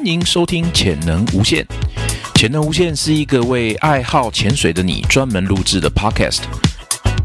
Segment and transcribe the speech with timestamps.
[0.00, 1.62] 欢迎收听《潜能无限》。
[2.34, 6.38] 潜能无限是一个为爱好潜水的你专门录制的 Podcast，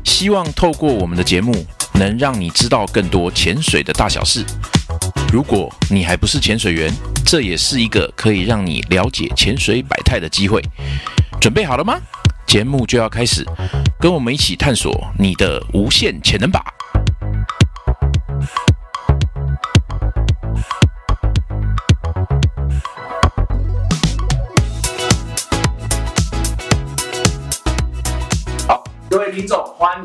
[0.04, 4.44] 希望透过我们的节目，能让你知道更多潜水的大小事。
[5.32, 6.94] 如果你还不是潜水员，
[7.26, 10.62] 这也是一个可以让你了解潜水百态的机会。
[11.40, 11.98] 准备好了吗？
[12.46, 13.46] 节目就要开始，
[14.02, 16.62] 跟我们一起探索你的无限潜能吧！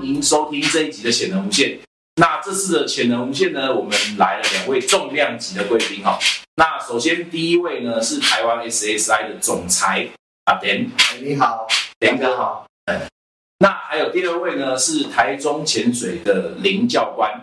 [0.00, 1.78] 欢迎收听这一集的潜能无限。
[2.16, 6.18] 那这次的潜能无限呢，我们来了两位重量级的贵宾哈。
[6.56, 10.08] 那首先第一位呢是台湾 SSI 的总裁
[10.46, 11.66] 阿田，哎你好，
[11.98, 12.66] 梁哥好。
[12.86, 12.98] 哎
[13.58, 17.38] 那还有第二位呢是台中潜水的林教官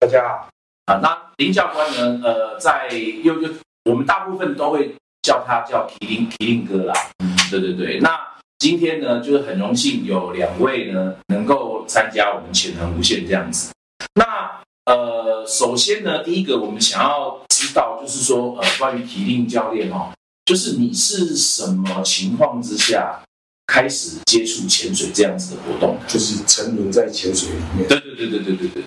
[0.00, 0.48] 大家好。
[0.86, 0.98] 啊。
[1.00, 2.88] 那林教官呢，呃，在
[3.22, 3.48] 又又
[3.84, 4.92] 我们大部分都会
[5.22, 6.92] 叫他叫麒麟麒麟哥啦。
[7.22, 8.00] 嗯，对对对。
[8.00, 8.20] 那
[8.58, 13.70] 今天呢，就是很荣幸有两位呢能够参加我们潜能无限这样子。
[14.14, 20.10] 那呃，首先呢，第一个我们想要知道就是说，呃，关于体令教练哦，
[20.44, 23.22] 就是你是什么情况之下
[23.68, 25.96] 开始接触潜水这样子的活动？
[26.08, 27.86] 就是沉沦在潜水里面。
[27.88, 28.84] 对对对对对对对，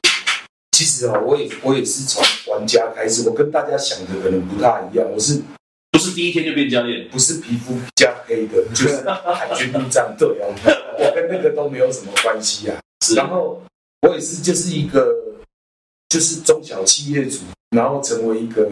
[0.71, 5.41] 其实啊、我也我也是从玩家开始，我跟大家想的可能不大一样，我是
[5.91, 7.07] 不是第一天就变教练？
[7.09, 10.47] 不是皮肤比较黑的，就是海军陆战队啊，
[10.97, 12.79] 我跟那个都没有什么关系啊。
[13.05, 13.61] 是然后
[14.01, 15.13] 我也是就是一个
[16.09, 17.39] 就是中小企业主，
[17.71, 18.69] 然后成为一个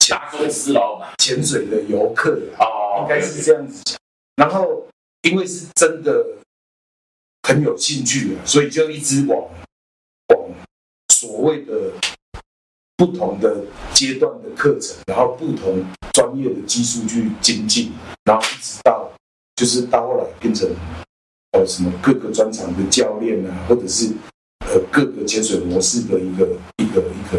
[0.00, 2.64] 潜大公司老板潜水的游客啊。
[2.66, 3.96] 哦应该是这样子讲。
[4.36, 4.86] 然后
[5.22, 6.26] 因为是真的
[7.44, 9.38] 很有兴趣啊，所以就一直往
[10.28, 10.50] 往
[11.14, 11.92] 所谓的
[12.98, 17.92] 不同的阶段的课程，然后不同专业的技术去精进，
[18.24, 19.08] 然后一直到
[19.54, 20.68] 就是到后来变成
[21.52, 24.12] 呃什么各个专场的教练啊，或者是
[24.66, 26.48] 呃各个潜水模式的一个
[26.78, 27.38] 一个一个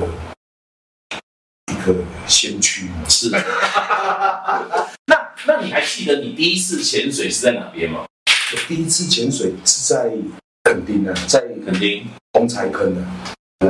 [1.73, 1.93] 一个
[2.25, 2.87] 先驱。
[3.09, 3.29] 是。
[3.29, 3.43] 那
[5.45, 8.05] 那你还记得你第一次潜水是在哪边吗？
[8.53, 10.09] 我第一次潜水是在
[10.63, 13.03] 垦丁啊，在垦丁红柴坑啊。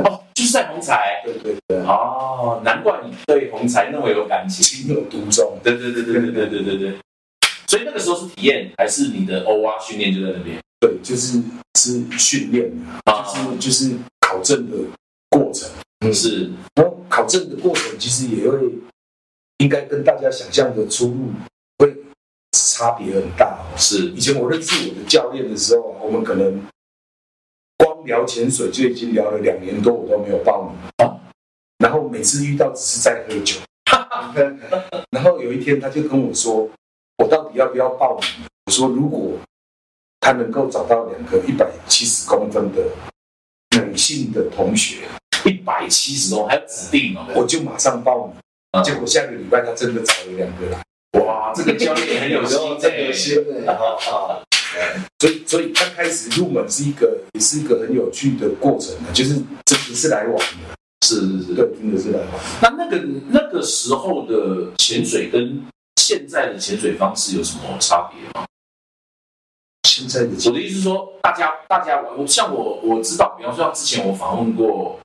[0.04, 4.64] 哦，就是在红彩对对对，哦，难怪你对红彩那么有感情。
[4.64, 5.58] 情有独钟。
[5.62, 6.94] 对对对对对对对对对。
[7.66, 10.58] 所以那个时候是体验，还是你的 O R 训练就在那边？
[10.80, 11.42] 对，就是
[11.78, 12.72] 是训练
[13.04, 14.78] 啊，啊就是就是考证的
[15.28, 15.68] 过程。
[16.02, 18.58] 嗯是然后考证的过程其实也会，
[19.58, 21.30] 应该跟大家想象的出入
[21.76, 21.94] 会
[22.52, 23.76] 差别很大哦。
[23.76, 26.58] 是以前我认识我的教练的时候啊，我们可能
[27.82, 31.06] 光聊潜水就已经聊了两年多，我都没有报名。
[31.06, 31.16] 啊
[31.78, 33.56] 然后每次遇到只是在喝酒。
[35.10, 36.68] 然后有一天他就跟我说，
[37.16, 38.28] 我到底要不要报名？
[38.66, 39.32] 我说如果
[40.20, 42.82] 他能够找到两个一百七十公分的
[43.82, 45.08] 女性的同学，
[45.46, 47.26] 一百七十公，还有指定哦。
[47.34, 48.36] 我就马上报名。
[48.72, 50.82] 啊结果下个礼拜他真的找了两个来。
[51.24, 54.44] 哇，这个教练很有心 欸心的啊。
[55.18, 60.76] 所以，所以刚开始入门是一个，也是一个很有趣的过程啊，就是真的是来玩的，
[61.06, 61.54] 是是是。
[61.54, 62.28] 对，真的是来玩。
[62.62, 62.98] 那那个
[63.28, 65.62] 那个时候的潜水跟
[65.96, 68.46] 现在的潜水方式有什么差别吗？
[69.88, 74.98] 现在的我的意思是说，大家大家玩，我像我我知道，比方说像之前我访问过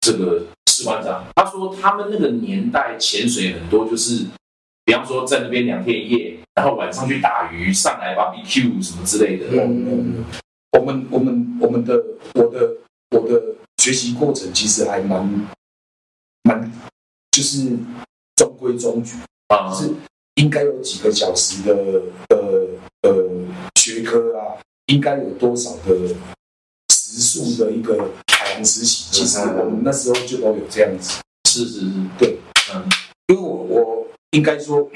[0.00, 4.24] 这个士官长，他说他们那个年代潜水很多就是，
[4.84, 9.46] 比方说在那边两天一夜，然后晚上去打鱼，上来 barbecue 什么之类的。
[9.52, 10.24] 嗯，
[10.76, 11.94] 我们我们我们的
[12.34, 12.76] 我的
[13.12, 13.40] 我的
[13.76, 15.46] 学习过程其实还蛮
[16.42, 16.72] 蛮，
[17.30, 17.76] 就是
[18.34, 19.14] 中规中矩，
[19.46, 19.70] 啊。
[19.70, 19.94] 就是
[20.34, 22.66] 应该有几个小时的呃
[23.02, 23.46] 呃
[23.76, 26.08] 学科啊，应该有多少的
[26.92, 31.20] 时数的一个海洋实习，其实我们那时候就都有这样子。
[31.48, 31.86] 是是是，
[32.18, 32.36] 对，
[32.74, 32.84] 嗯。
[33.28, 34.90] 因为我我应该说，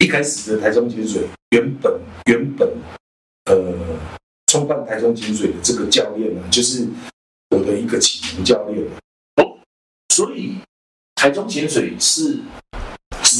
[0.00, 2.68] 一开始的台中潜水原本原本
[3.44, 3.72] 呃
[4.46, 6.86] 创办台中潜水的这个教练呢、就是
[7.50, 8.82] 我的一个启蒙教练
[9.36, 9.58] 哦。
[10.08, 10.56] 所以
[11.14, 12.40] 台中潜水是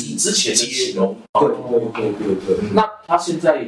[0.04, 3.66] 你之前的启蒙，对对对对对，那他现在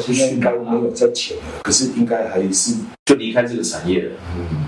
[0.00, 2.74] 现在应该没有在潜了，可是应该还是
[3.04, 4.16] 就离开这个产业了。
[4.34, 4.66] 嗯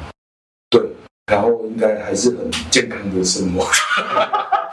[0.68, 0.82] 对，
[1.26, 3.66] 然后应该还是很健康的生活。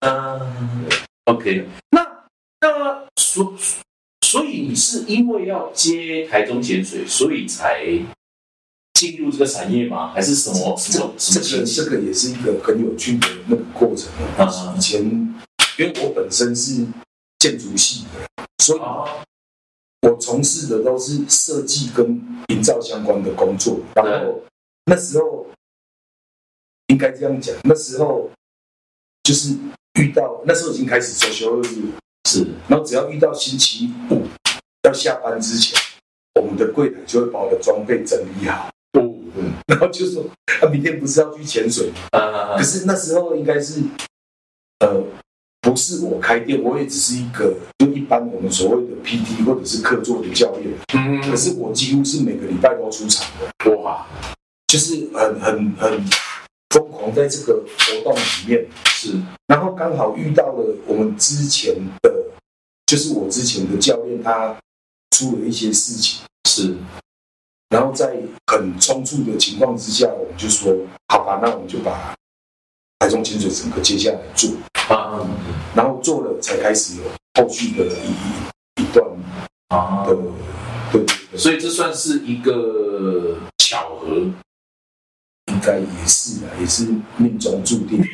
[0.00, 0.88] 嗯
[1.24, 2.24] ，OK，那
[2.60, 3.54] 那所
[4.26, 7.84] 所以你是因为要接台中潜水，所以才
[8.94, 10.12] 进入这个产业吗？
[10.12, 11.66] 还是什么什这么什这个？
[11.66, 14.74] 这个也是一个很有趣的那个过程嗯啊。
[14.76, 15.02] 以前
[15.78, 16.86] 因为我本身是
[17.38, 19.22] 建筑系的，所以哦，
[20.02, 22.06] 我从事的都是设计跟
[22.48, 23.80] 营造相关的工作。
[23.94, 24.42] 然后
[24.86, 25.46] 那时候
[26.86, 28.30] 应该这样讲，那时候
[29.22, 29.54] 就是
[29.98, 31.76] 遇到那时候已经开始周休二日，
[32.28, 34.26] 是然后只要遇到星期五
[34.84, 35.78] 要下班之前，
[36.40, 39.12] 我们的柜台就会把我的装备整理好，哦，
[39.66, 40.24] 然后就说
[40.62, 41.94] 啊，明天不是要去潜水吗？
[42.12, 43.82] 呃可，是那时候应该是，
[44.78, 45.04] 呃，
[45.60, 50.72] 不是我开店，我也只是一个就一般我们所谓的 PT 或者是客座的教练。
[50.94, 54.06] 嗯可是我几乎是每个礼拜都出场的，哇，
[54.68, 56.04] 就是很很很
[56.70, 58.66] 疯狂在这个活动里面。
[59.00, 59.14] 是
[59.46, 62.12] 然后刚好遇到了我们之前的，
[62.84, 64.54] 就是我之前的教练他
[65.16, 66.76] 出了一些事情，是。
[67.70, 68.14] 然后在
[68.46, 70.76] 很冲突的情况之下，我们就说
[71.08, 72.14] 好吧，那我们就把
[72.98, 74.50] 台中潜水整个接下来做。
[74.94, 75.26] 啊
[75.74, 77.04] 然后做了才开始有
[77.40, 79.06] 后续的一一段
[79.68, 80.16] 啊对
[80.92, 84.28] 对，所以这算是一个巧合。
[85.60, 86.86] 应该也是啊，也是
[87.18, 88.00] 命中注定。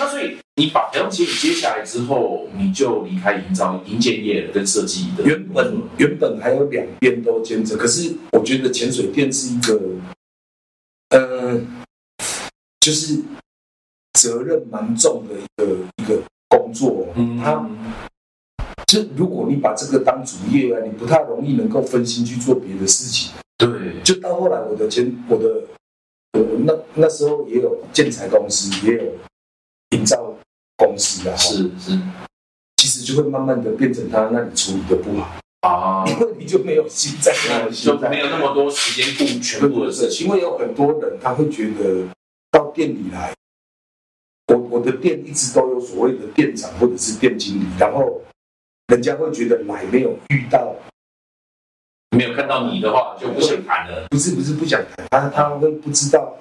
[0.00, 9.78] 那所以你把台中潜水接下来之后，你就离开营造营建业了，跟设计的原本原本还有两边都兼着，可是我觉得潜水店是一个，
[11.10, 11.60] 呃，
[12.80, 13.20] 就是
[14.14, 17.08] 责任蛮重的一个一个工作。
[17.14, 17.68] 嗯，它
[18.86, 23.32] 就如果你把这个当主业啊，你不太容易能够分心去做别的事情。
[23.56, 23.68] 对，
[24.02, 25.62] 就到后来，我的前我的
[26.32, 29.12] 呃那那时候也有建材公司，也有
[29.90, 30.34] 营造
[30.76, 31.98] 公司啊，是是。
[32.76, 40.26] 其实就会慢慢的变成他那里处理的不好，啊，因为你就没有心在那里，就没有那么多时间顾全部的事情。
[40.26, 42.06] 因为有很多人他会觉得
[42.50, 43.32] 到店里来，
[44.48, 48.20] 我我的店一直都有所谓的店长或者是店经理，然后
[48.88, 50.76] 人家会觉得来没有遇到，
[52.14, 56.36] 没有看到你的话，就不想谈了不是不是不想谈，他他会不知道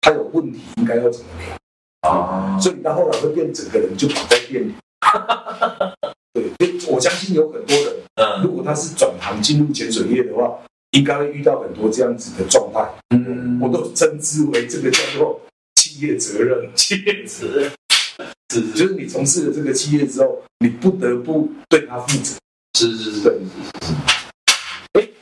[0.00, 2.10] 他有问题应该要怎么聊。
[2.10, 2.58] 啊。
[2.60, 4.74] 所以到后来会变整个人就绑在店里。
[6.32, 10.58] 对，我相信有很多人，嗯如果他是转行进入潜水业的话，
[10.92, 12.88] 应该会遇到很多这样子的状态。
[13.10, 15.40] 嗯我都称之为这个叫做
[15.76, 16.70] 企业责任。
[16.74, 16.96] 戒
[17.26, 17.70] 指
[18.48, 22.36] 是是就是你从事了这个企业之后，你不得不对他负责。
[22.78, 23.92] 是是是对是是。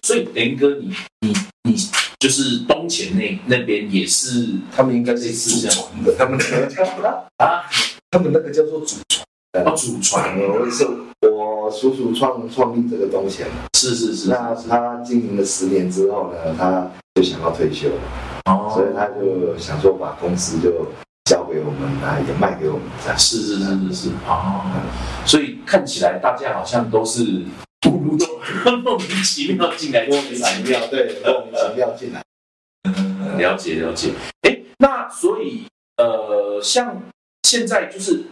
[0.08, 1.34] 哎，所以林哥，你你
[1.64, 1.76] 你
[2.18, 6.82] 就是东钱那那边也是他们应该是祖传的，他们那个叫
[7.36, 7.64] 啊，
[8.10, 9.64] 他们那个叫做祖传。
[9.64, 10.38] 哦，祖传。
[10.38, 10.86] 我也是
[11.28, 17.88] 我叔叔创创立这个东西嘛，是是是，那他经营了十年之后呢，他就想要退休，
[18.46, 18.72] 哦。
[18.74, 20.70] 所以他就想说把公司就
[21.24, 22.82] 交给我们，啊，也卖给我们。
[23.16, 24.08] 是是是是是。
[24.26, 24.62] 哦，
[25.26, 27.42] 所以看起来大家好像都是
[27.80, 32.22] 不 如莫名其妙进来莫名其妙，对，莫名其妙进来。
[33.36, 34.12] 了解了解。
[34.42, 35.64] 哎，那所以
[35.96, 37.00] 呃，像
[37.44, 38.24] 现在就是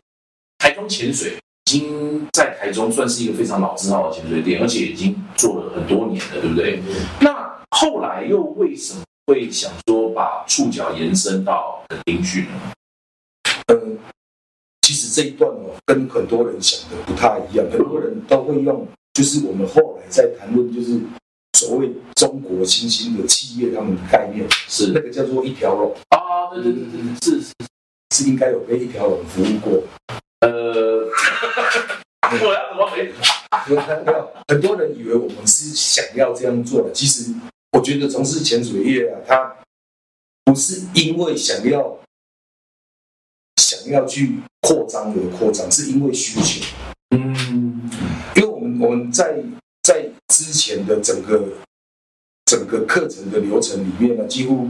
[0.58, 6.80] 台中潜水已经在台中算是一个非常老字号的潜水店，而且已经做了很多年了，对不对？
[7.20, 12.72] 那后来又为什么会想说把触角延伸到垦丁去呢？
[13.68, 13.98] 嗯，
[14.82, 18.86] 其实这一段哦，跟很多人想的不太一样，很多人都会用，
[19.16, 21.00] 就是我们后来在谈论，就是
[21.56, 27.54] 所谓中国新兴的企业他们的概念，是那个叫做一条龙，啊，对对对对，对是是
[28.14, 29.82] 是应该有被一条龙服务过。
[30.40, 31.08] 呃，
[32.28, 33.10] 我要怎么回
[33.50, 33.64] 答？
[33.66, 33.74] 没
[34.12, 37.32] 有，很多人以为我们是想要这样做的，其实
[37.72, 39.56] 我觉得从事潜水业啊，它
[40.44, 41.98] 不是因为想要
[43.56, 46.66] 想要去扩张而扩张，是因为需求。
[48.86, 49.42] 我们在
[49.82, 51.48] 在之前的整个
[52.44, 54.68] 整个课程的流程里面呢，几乎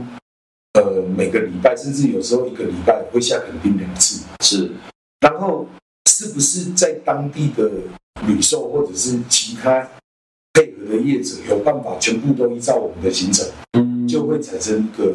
[0.73, 4.25] 呃每个礼拜，甚至有时候一个礼拜会下垦丁两次。
[4.43, 4.71] 是
[5.19, 5.67] 然后
[6.09, 7.69] 是不是在当地的
[8.27, 9.87] 旅售或者是其他
[10.53, 15.13] 配合的业者有办法全部都依照我们的行程，嗯就会产生一个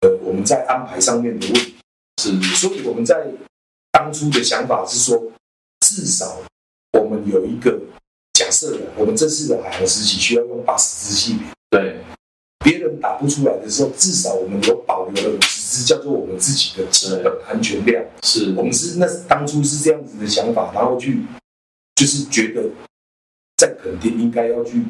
[0.00, 1.76] 呃我们在安排上面的问题。
[2.20, 3.30] 是所以我们在
[3.92, 5.30] 当初的想法是说，
[5.80, 6.40] 至少
[6.92, 8.03] 我们有一个假
[8.54, 11.96] 设的，我们这次的海洋实习需要用八十支气瓶，对
[12.64, 18.04] 别人打不出来的时候，至少我们有保留了五十支，叫做我们自己的基本安全量。
[18.22, 21.22] 是我们是那当初是这样子的想法，然后去
[21.96, 22.62] 就是觉得
[23.56, 24.82] 在垦丁应该要去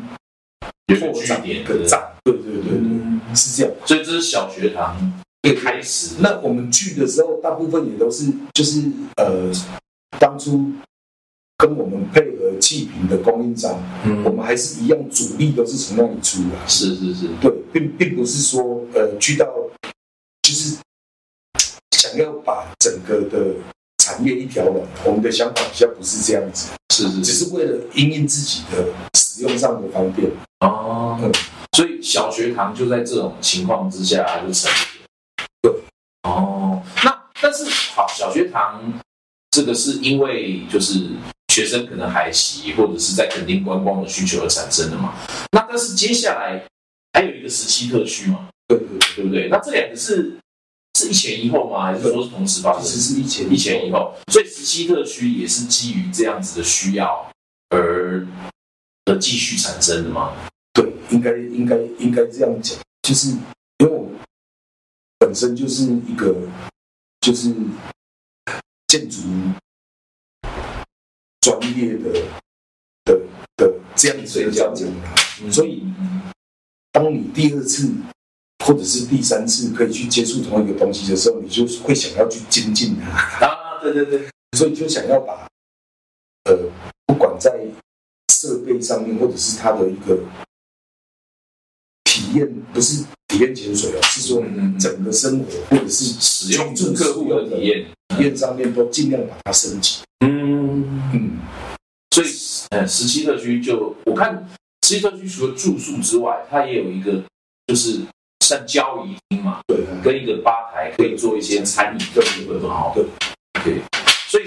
[0.86, 2.72] 有个据扩展一点个站，对对对对。
[2.72, 3.74] 嗯是这样。
[3.84, 4.96] 所以这是小学堂
[5.42, 6.16] 一开始。
[6.20, 8.80] 那我们去的时候，大部分也都是就是
[9.16, 9.50] 呃，
[10.20, 10.70] 当初
[11.56, 13.72] 跟我们配合气瓶的供应商，
[14.24, 16.56] 我嗯，们还是一样主力都是从那里出的。
[16.66, 19.46] 是是是，对，并并不是说呃去到
[20.42, 20.76] 就是
[21.92, 23.54] 想要把整个的
[23.98, 27.22] 产业一条龙，我们的想法比较不是这样子，是是。
[27.22, 30.30] 只是为了因应自己的使用上的方便。
[30.60, 31.18] 哦。
[31.22, 31.32] 嗯，
[31.76, 35.06] 所以小学堂就在这种情况之下就成立了。
[35.62, 35.72] 对，
[36.24, 38.82] 哦，那但是好，小学堂
[39.50, 41.06] 这个是因为就是
[41.54, 45.14] 学生可能海习或者是在垦丁观光的需求而产生的嘛。
[45.52, 46.60] 那但是接下来
[47.12, 49.48] 还有一个十七特区嘛，对对对，对不对？
[49.48, 50.36] 那这两个是
[50.98, 51.84] 是一前一后吗？
[51.84, 53.14] 还是说是同时发其实生？
[53.14, 57.30] 是一前一前一后，所以十七特区也是基于这样子的需要
[57.68, 58.26] 而
[59.04, 60.32] 而继续产生的吗？
[60.72, 64.10] 对，应该应该应该这样讲，就是因为我
[65.20, 66.34] 本身就是一个
[67.20, 67.54] 就是
[68.88, 69.20] 建筑
[71.44, 72.10] 专业的
[73.04, 73.20] 的
[73.58, 75.14] 的这样子的专长啦，
[75.52, 75.82] 所以
[76.90, 77.92] 当你第二次
[78.64, 85.46] 或者是第三次可以去接触同一个东西的时候，你就会想要去精进它，啊，对对对，所以就想要把
[86.44, 86.56] 呃，
[87.06, 87.52] 不管在
[88.32, 90.18] 设备上面，或者是它的一个
[92.04, 94.42] 体验，不是体验潜水哦，是说
[94.80, 97.84] 整个生活或者是使用居住客户的体验，
[98.16, 99.98] 体验上面都尽量把它升级。
[100.20, 100.33] 嗯，
[101.12, 101.38] 嗯，
[102.10, 102.26] 所以
[102.70, 104.48] 呃，十七特区就我看
[104.82, 107.22] 十七特区除了住宿之外，它也有一个
[107.66, 108.00] 就是
[108.40, 112.92] 像交易厅嘛，对跟一个吧台可以做一些餐饮的部分哈。
[112.94, 113.04] 对
[113.64, 113.82] 对，
[114.28, 114.44] 所以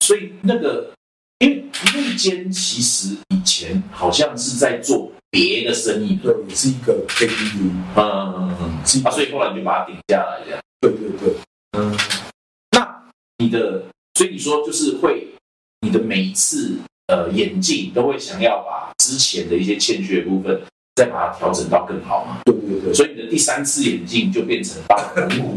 [0.00, 0.90] 所以那个
[1.38, 8.78] 因为那间其实以前好像是在做别的生意的，对，也是一个 KTV，嗯嗯嗯。
[8.86, 10.60] 是啊，所以后来你就把它顶下来这样。
[10.80, 11.34] 对对对，
[11.72, 11.94] 嗯，
[12.70, 13.02] 那
[13.36, 13.84] 你的，
[14.14, 15.28] 所以你说就是会，
[15.80, 20.60] 你的每一次呃演进都会想要把之前的一些欠缺的部分
[20.96, 22.40] 再把它调整到更好嘛？
[22.44, 25.56] 对对对，所以你的第三次演进就变成大澎湖，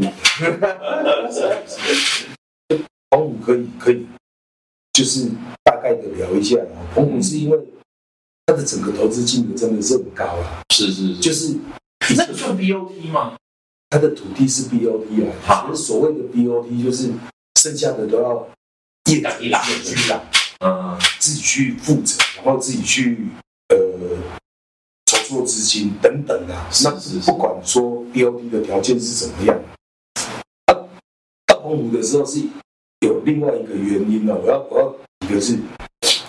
[3.10, 4.06] 澎湖可以可以，
[4.92, 5.28] 就是
[5.64, 6.78] 大概的聊一下啊。
[6.94, 7.58] 澎湖是因为
[8.46, 11.48] 它的整个投资金额真的是很高啦，是是，就是
[12.06, 13.36] 是那个算 BOT 吗？
[13.90, 17.10] 它的土地是 BOT 啊，所谓的 BOT 就是
[17.60, 18.48] 剩下的都要
[19.10, 20.20] 业主自己来自己去揽，
[20.60, 23.18] 嗯，自己去负责，然后自己去
[23.68, 23.76] 呃
[25.06, 26.68] 筹措资金等等啊。
[26.84, 29.58] 那是是是不管说 BOT 的条件是怎么样，
[30.66, 30.74] 啊，
[31.46, 32.40] 到澎湖的时候是
[33.00, 35.58] 有另外一个原因呢、我要我要一个是，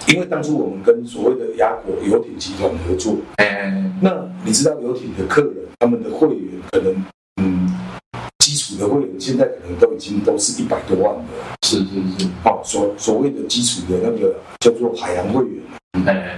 [0.08, 7.06] 因为当初我们跟所谓的雅果游艇集团合作，哎，那你知道游艇的客人他们的会员可能嗯。
[8.44, 11.26] 基础的会员现在可能都已经都是一百多万了，
[11.66, 11.86] 是是
[12.20, 15.64] 是，哦，所所谓的基础的那个叫做海洋会员，
[16.06, 16.38] 哎，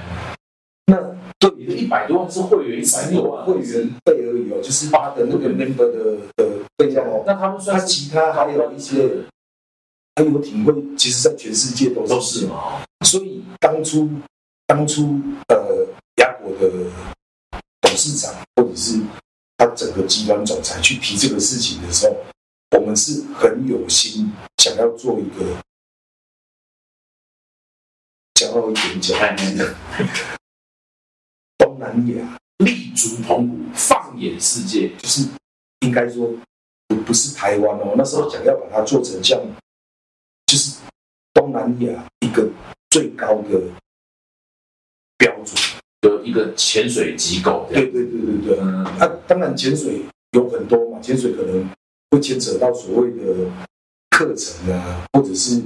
[0.86, 0.96] 那
[1.40, 6.46] 对你的一百多万是会员一百只有多万会员费而已哦，就是他的那个 member 的的
[6.78, 7.24] 费用哦。
[7.26, 9.10] 那他们他算是其他还有一些，
[10.16, 12.14] 还有体会，其实在全世界都是。
[12.14, 14.08] 都是嘛，所以当初
[14.68, 15.20] 当初
[15.50, 16.70] 呃雅果的
[17.82, 19.00] 董事长或者是
[19.58, 22.16] 他整个集团总裁去提这个事情的时候，
[22.78, 25.62] 我们是很有心想要做一个
[28.34, 29.36] 骄傲一点讲，哎，
[31.58, 35.28] 东南亚立足澎湖，放眼世界，就是
[35.82, 36.30] 应该说
[37.06, 39.40] 不是台湾哦，那时候想要把它做成像
[40.48, 40.78] 就是
[41.34, 42.50] 东南亚一个
[42.90, 43.62] 最高的
[45.18, 45.56] 标准。
[46.10, 47.68] 有一个潜水机构。
[47.72, 48.60] 对对对对对。
[48.60, 51.70] 嗯，啊，当然潜水有很多嘛，潜水可能
[52.12, 53.50] 会牵扯到所谓的
[54.12, 55.62] 课程啊，或者是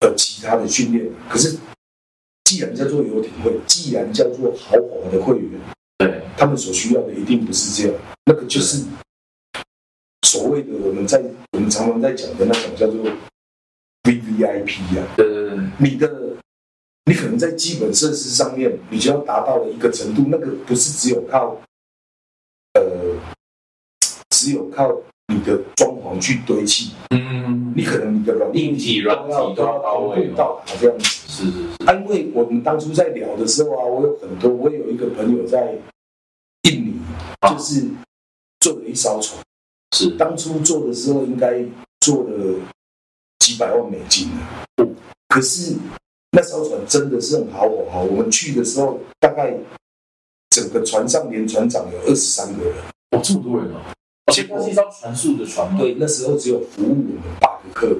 [0.00, 1.10] 呃其他的训练。
[1.28, 1.56] 可是
[2.44, 5.60] 既然叫做游艇会，既然叫做豪华的会员，
[5.98, 8.84] 对，他们所需要的一定不是这样，那个就是
[10.26, 11.22] 所谓的我们在
[11.52, 13.02] 我们常常在讲的那种叫做
[14.04, 16.10] V V I P 啊，对对对，你的
[17.04, 21.60] 你可能在基本设施上面，你就要达到了一个程度，那个不是只有靠
[22.74, 23.16] 呃，
[24.30, 24.94] 只有靠
[25.28, 31.04] 你的装潢去堆砌，嗯，你可能你的软硬体软体都要到位同步到达这样子。
[31.04, 31.52] 是是。
[31.52, 35.76] 是，啊，因为我们当初在聊的时候啊，我有很多，我也有一个朋友在
[36.70, 37.00] 印尼，
[37.40, 37.88] 啊就是
[38.60, 39.42] 做了一艘船，
[39.96, 40.10] 是。
[40.16, 41.64] 当初做的时候应该
[42.00, 42.60] 做了
[43.38, 44.40] 几百万美金呢。
[45.28, 45.74] 可是
[46.32, 49.54] 那艘船真的是很豪华，我们去的时候大概
[50.50, 52.74] 整个船上连船长有二十三个人，
[53.10, 53.80] 哇，这么多人哦，
[54.26, 55.78] 而且它是一艘船速的船吗？
[55.78, 57.98] 对，那时候只有服务我们八个客人。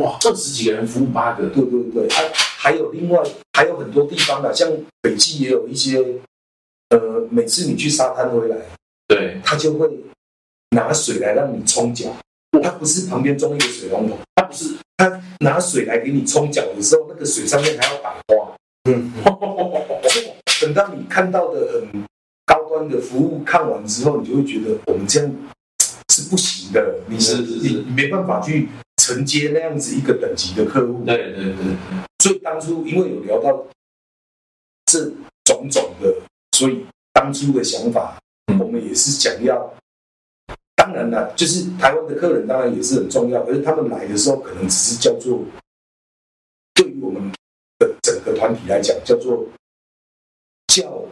[0.00, 3.20] 哇，二十几个人服务八个，对对对，还、还有另外
[3.54, 4.70] 还有很多地方的，像
[5.00, 5.98] 北极也有一些，
[6.90, 8.56] 呃，每次你去沙滩回来，
[9.08, 9.90] 对，他就会
[10.70, 12.14] 拿水来让你冲脚，
[12.62, 18.54] 他不是旁边装一个水龙头，它不是，他拿水来给你冲脚的时候，那个水上面还要摆花。
[18.84, 19.10] 嗯，
[20.60, 22.04] 等到你看到的很
[22.44, 25.34] 高端的服务看完之后，你就会觉得我们这样
[26.12, 28.68] 是不行的，你是你你没办法去
[29.02, 31.02] 承接那样子一个等级的客户。
[31.06, 31.76] 对对对，
[32.18, 33.64] 所以当初因为有聊到
[34.84, 35.10] 这
[35.44, 36.14] 种种的，
[36.58, 38.18] 所以当初的想法，
[38.52, 39.72] 嗯我们也是想要。
[40.90, 45.44] 当然了，就是台湾的客人当然也是很重要，可是他们来的时候可能只是叫做，
[46.74, 47.30] 对于我们
[47.78, 49.46] 的整个团体来讲，叫做
[50.66, 51.04] 叫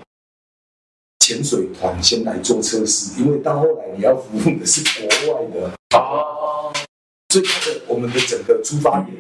[1.20, 6.72] 潜水团先来做测试，因为到后来你要服务的是国外的，哦，
[7.28, 9.16] 所以它的我们的整个出发点，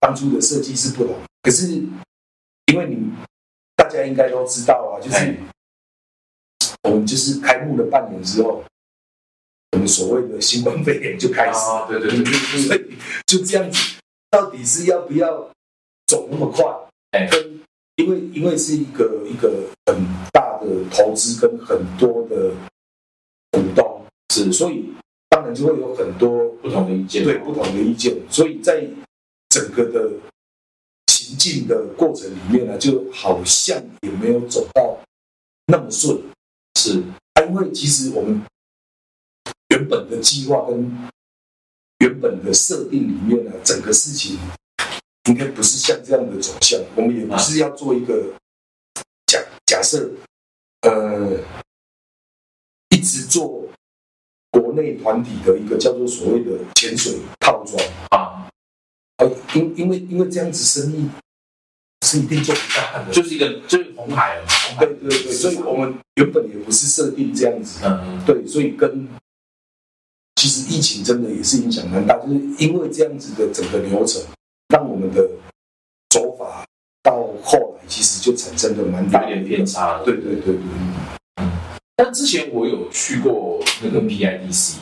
[0.00, 1.16] 当初的设计是不同。
[1.40, 3.10] 可是因为你
[3.74, 5.34] 大家应该都知道啊，就是哎
[6.82, 8.62] 我们就是开幕了半年之后，
[9.74, 12.94] 我们所谓的新冠肺炎就开始，啊，对对对对所以
[13.26, 13.96] 就这样子，
[14.30, 15.50] 到底是要不要
[16.06, 16.64] 走那么快？
[17.10, 17.28] 哎。
[17.28, 17.60] 跟
[17.96, 19.48] 因为因为是一个一个
[19.86, 19.96] 很
[20.32, 22.50] 大的投资跟很多的
[23.52, 24.84] 股东，是所以
[25.28, 28.84] 当然就会有很多不同的意见，对不同的意见，所以在
[29.48, 30.10] 整个的
[31.06, 34.98] 行进的过程里面呢，就好像也没有走到
[35.66, 36.20] 那么顺。
[36.80, 37.00] 是。
[37.34, 38.42] 啊，因为其实我们
[39.88, 41.10] 本的计划跟
[41.98, 44.38] 原本的设定里面呢，整个事情
[45.28, 46.78] 应该不是像这样的走向。
[46.94, 48.34] 我们也不是要做一个
[49.26, 50.10] 假假设，
[50.82, 51.38] 呃，
[52.90, 53.66] 一直做
[54.50, 57.82] 国内团体的一个叫做所谓的潜水套装。
[58.10, 58.46] 啊，
[59.16, 61.08] 啊，因因为因为这样子生意
[62.04, 63.10] 是一定做不大的。
[63.10, 64.46] 就是一个就是红海了，
[64.78, 67.80] 对对对，所以我们原本也不是设定这样子。
[67.84, 69.08] 嗯，对，所以跟
[70.36, 74.22] 其实疫情真的也是影响蛮大，就是因为这样子的整个流程，
[74.68, 75.28] 让我们的
[76.10, 76.64] 走法
[77.02, 80.04] 到后来其实就产生了蛮大点的偏差了。
[80.04, 81.46] 对对对对，
[81.96, 84.76] 但之前我有去过那个 PIDC，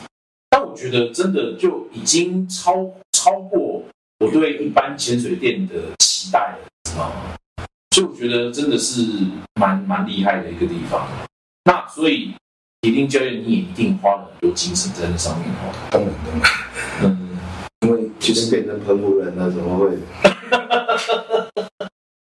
[0.49, 3.83] 但我觉得真的就已经超超过
[4.19, 7.35] 我对一般潜水店的期待了，知道吗？
[7.91, 9.01] 所以我觉得真的是
[9.59, 11.07] 蛮蛮厉害的一个地方。
[11.65, 12.33] 那所以
[12.83, 15.71] 铁定教练你也一定花了很多精神在那上面哦。
[15.89, 16.11] 当然
[16.99, 17.29] 当然，嗯，
[17.79, 19.97] 因为就是变成澎湖人了，怎么会？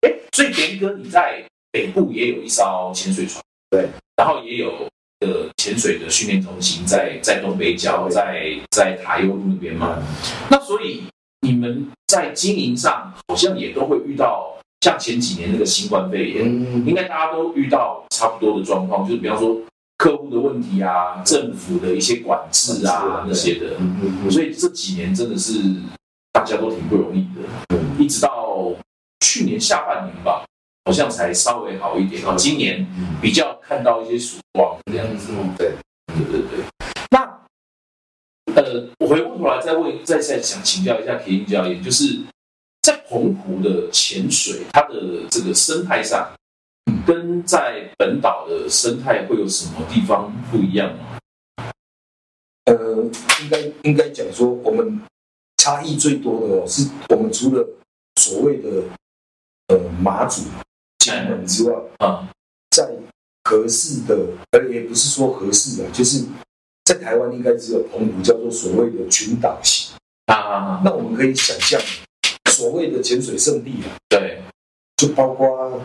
[0.00, 4.88] 哎，所以田哥你在北部也有一艘潜水船，对，然后也有
[5.20, 10.02] 的潜水的训练中心在在东北角，在在塔悠路那边嘛。
[10.48, 11.02] 那所以
[11.42, 19.54] 你们在经营上好像也都会遇到像前几年那个新冠肺炎，嗯应该大家都遇到差不多的状况，就是比方说
[19.98, 23.76] 客户的问题啊，政府的一些管制啊那些的。
[24.30, 25.52] 所以这几年真的是
[26.32, 28.74] 大家都挺不容易的，嗯一直到
[29.20, 30.44] 去年下半年吧，
[30.84, 32.20] 好像才稍微好一点。
[32.22, 35.32] 然后今年嗯比较看到一些曙光这样子。
[35.56, 35.72] 对
[36.08, 36.64] 对对对。
[37.10, 37.20] 那
[38.54, 42.20] 呃，我回过头来再问，再再想请教一下田英教练，就是
[42.82, 46.28] 在澎湖的潜水，它的这个生态上，
[47.06, 51.18] 跟在本岛的生态会有什么地方不一样吗？
[52.64, 53.04] 呃，
[53.40, 55.00] 应该应该讲说，我们
[55.56, 57.64] 差异最多的哦，是我们除了
[58.20, 58.82] 所谓的
[59.68, 60.42] 呃马祖、
[60.98, 62.28] 金门之外，啊，
[62.70, 62.90] 在
[63.44, 64.18] 合适的，
[64.50, 66.24] 而，也不是说合适的，就是
[66.84, 69.94] 在台湾应该只有澎湖叫做所谓的群岛型。
[70.26, 71.80] 啊那我们可以想象，
[72.50, 74.42] 所谓的潜水圣地啊，对
[74.96, 75.80] 就包括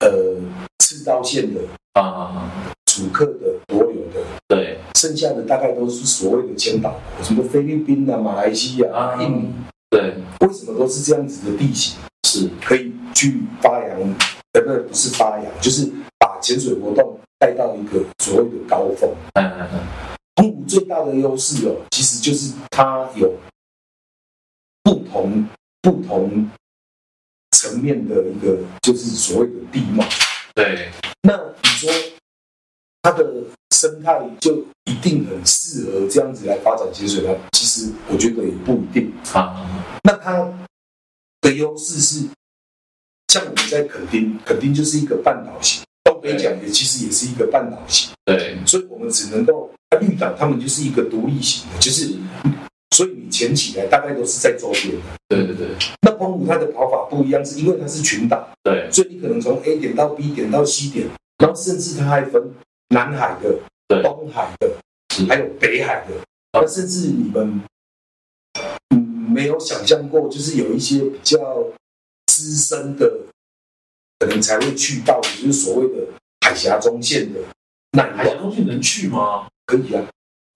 [0.00, 0.36] 呃
[0.78, 1.60] 赤道线的、
[1.94, 2.50] 啊
[2.86, 9.50] 楚客的、帛琉的，对剩下的大概都是所谓的千岛国，什么菲律宾啊、马来西亚、啊印尼，
[9.90, 11.96] 对为什么都是这样子的地形？
[12.26, 14.00] 是可以去发扬，
[14.52, 19.08] 呃，不不是发扬，就是把潜水活动带到一个所谓的高峰。
[19.34, 19.80] 嗯嗯嗯
[20.34, 23.32] 澎湖最大的优势哦，其实就是它有
[24.82, 25.48] 不同
[25.80, 26.50] 不同
[27.68, 30.04] 层面的一个，就是所谓的地貌。
[30.54, 30.88] 对
[31.22, 31.90] 那你说
[33.02, 37.34] 它的生态就一定很适合这样子来发展潜水吗？
[37.52, 39.12] 其实我觉得也不一定。
[39.32, 40.50] 啊啊那它
[41.42, 42.26] 的优势是，
[43.28, 52.12] 像我们在垦丁，垦丁就是一个半岛型，东东北角也其实也是一个半岛型，对，所以我们只能够啊绿岛他们就是一个独立型的，就是
[52.96, 55.02] 所以你潜起来大概都是在周边的。
[55.28, 55.68] 对对对
[56.02, 61.06] 那澎湖它的跑法不一样，是因为它是群岛，对所以你可能从 A 点到 B 点到 C 点，
[61.38, 62.50] 然后甚至它还分
[62.88, 64.70] 南海的、对东海的，
[65.28, 66.14] 还有北海的。
[66.54, 67.60] 那甚至你们
[68.90, 68.98] 嗯
[69.30, 71.38] 没有想象过，就是有一些比较
[72.26, 73.26] 资深的，
[74.18, 76.06] 可能才会去到，就是所谓的
[76.40, 77.40] 海峡中线的
[77.92, 79.46] 那一海峡，中线能去吗？
[79.66, 80.02] 可以啊。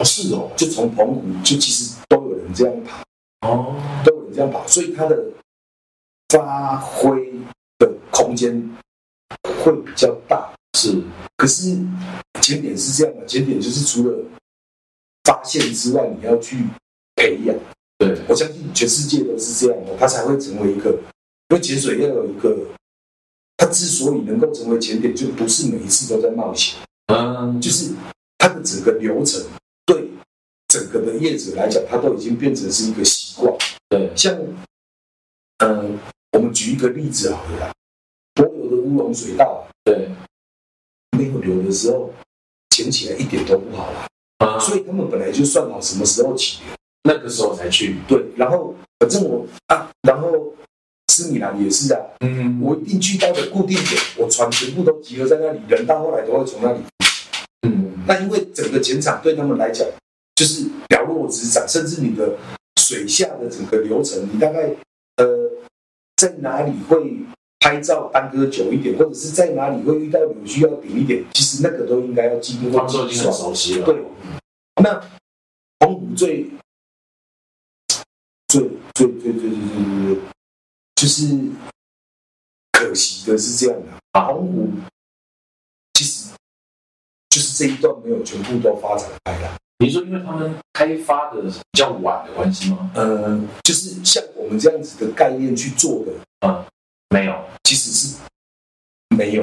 [0.02, 5.16] 哦，是哦，就从澎湖，就其实都有人这样跑，哦，都有人这样跑，所以它的
[6.28, 7.32] 发挥
[7.78, 8.52] 的空间
[9.62, 10.52] 会比较大。
[10.76, 11.00] 是，
[11.36, 11.78] 可是
[12.40, 14.18] 前点是这样的，前点就是除了
[15.22, 16.56] 发现之外，你要去
[17.14, 17.56] 培养。
[17.98, 20.90] 对，我相信全世界都是这样的，它才会成为一个。
[21.50, 22.56] 因为潜水要有一个，
[23.56, 26.74] 它之所以能够成为潜点，就不是每一次都在冒险，
[27.06, 27.92] 嗯，就是
[28.38, 29.40] 它的整个流程
[29.84, 30.08] 对
[30.68, 33.52] 整个的业者来讲，它都已经变成是一个习惯。
[33.88, 34.34] 对，像，
[35.58, 35.98] 嗯、
[36.32, 37.72] 我们举一个例子好了啦，
[38.34, 40.08] 柏油的乌龙水道对，
[41.18, 42.10] 没有流的时候，
[42.70, 44.06] 捡起来一点都不好啊。
[44.38, 50.54] 啊，所以他们本来就算好什么时候起流，那个时候才去，对，然后反正我啊，然后
[51.08, 56.80] 斯米兰也是啊，嗯，我一定去到的固定点，我船全部都集合在那里，人到后来都会从那里。
[58.12, 59.88] 那因为整个前场对他们来讲，
[60.35, 62.37] 就是了如指掌，甚至你的
[62.79, 64.68] 水下的整个流程，你大概
[65.16, 65.51] 呃
[66.18, 67.16] 在哪里会
[67.61, 72.81] 拍照耽搁久一点，或者是在哪里会遇到扭需要点一点，其实那个都应该要经过。
[72.81, 73.87] 操作已经很熟悉了。
[73.87, 74.05] 对。
[74.83, 75.01] 那
[75.81, 76.51] 红谷最
[78.48, 78.61] 最
[78.94, 80.18] 最最最最最
[80.96, 81.27] 就是
[82.72, 84.70] 可惜的是这样的，红谷
[85.94, 86.29] 其实。
[87.32, 89.50] 就是这一段没有全部都发展开来。
[89.78, 92.90] 你说因为他们开发的比较晚的关系吗？
[92.94, 96.12] 呃，就是像我们这样子的概念去做的，
[96.46, 96.62] 嗯，
[97.08, 98.18] 没有，其实是
[99.16, 99.42] 没有。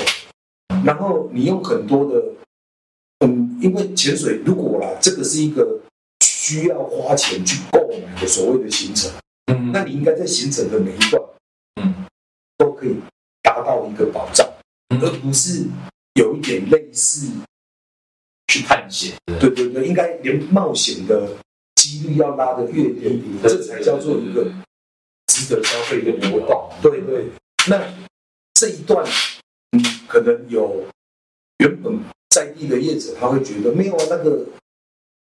[0.86, 2.24] 然后你用很多的，
[3.26, 5.80] 嗯，因为潜水如果啦，这个是一个
[6.24, 9.12] 需要花钱去购买的所谓的行程，
[9.52, 11.22] 嗯那你应该在行程的每一段
[11.82, 12.06] 嗯
[12.56, 12.96] 都可以
[13.42, 14.48] 达到一个保障，
[14.90, 15.66] 嗯而不是
[16.14, 17.28] 有一点类似，
[18.50, 21.30] 去探险，对对对，应该连冒险的
[21.76, 24.44] 几率要拉得越低，这才叫做一个
[25.28, 26.70] 值得消费的活动。
[26.82, 27.28] 对对，
[27.68, 27.80] 那
[28.56, 29.06] 这一段，
[29.74, 30.84] 嗯，可能有
[31.60, 32.00] 原本
[32.32, 34.44] 在地的业者，他会觉得没有啊，那个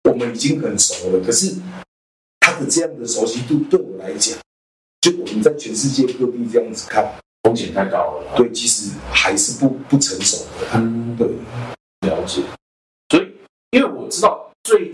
[0.03, 1.25] 我们已经很熟了。
[1.25, 1.55] 可是
[2.41, 4.37] 他的这样的熟悉度对我来讲，
[4.99, 7.09] 就我们在全世界各地这样子看，
[7.43, 8.35] 风险太高了。
[8.35, 10.67] 对，其实还是不不成熟的。
[10.73, 11.25] 嗯，对，
[12.09, 12.41] 了解。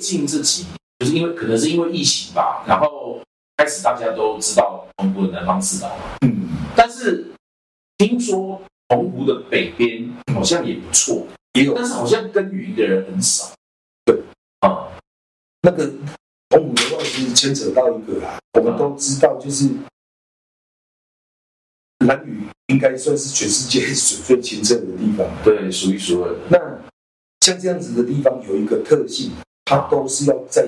[0.09, 3.21] 近这几年，就是因为可能是因为疫情吧，然后
[3.57, 7.27] 开始大家都知道澎湖的南方四岛，嗯，但是
[7.97, 13.51] 听说澎湖的北边好像也不错，也有但是好像耕耘的人很少。
[14.05, 14.17] 对
[14.61, 14.89] 啊，
[15.61, 15.87] 那个
[16.49, 19.69] 澎湖的话，其实牵扯到一个啦，我们都知道，就是
[21.99, 25.27] 南屿应该算是全世界水最清澈的地方。
[25.43, 26.35] 对，数一数二。
[26.49, 26.57] 那
[27.41, 29.31] 像这样子的地方有一个特性，
[29.69, 30.67] 它都是要在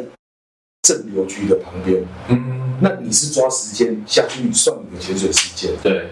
[0.84, 2.06] 正流区的旁边。
[2.30, 5.76] 嗯，那你是抓时间下去算你的潜水时间。
[5.82, 6.08] 对，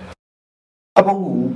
[0.95, 1.51] 阿澎湖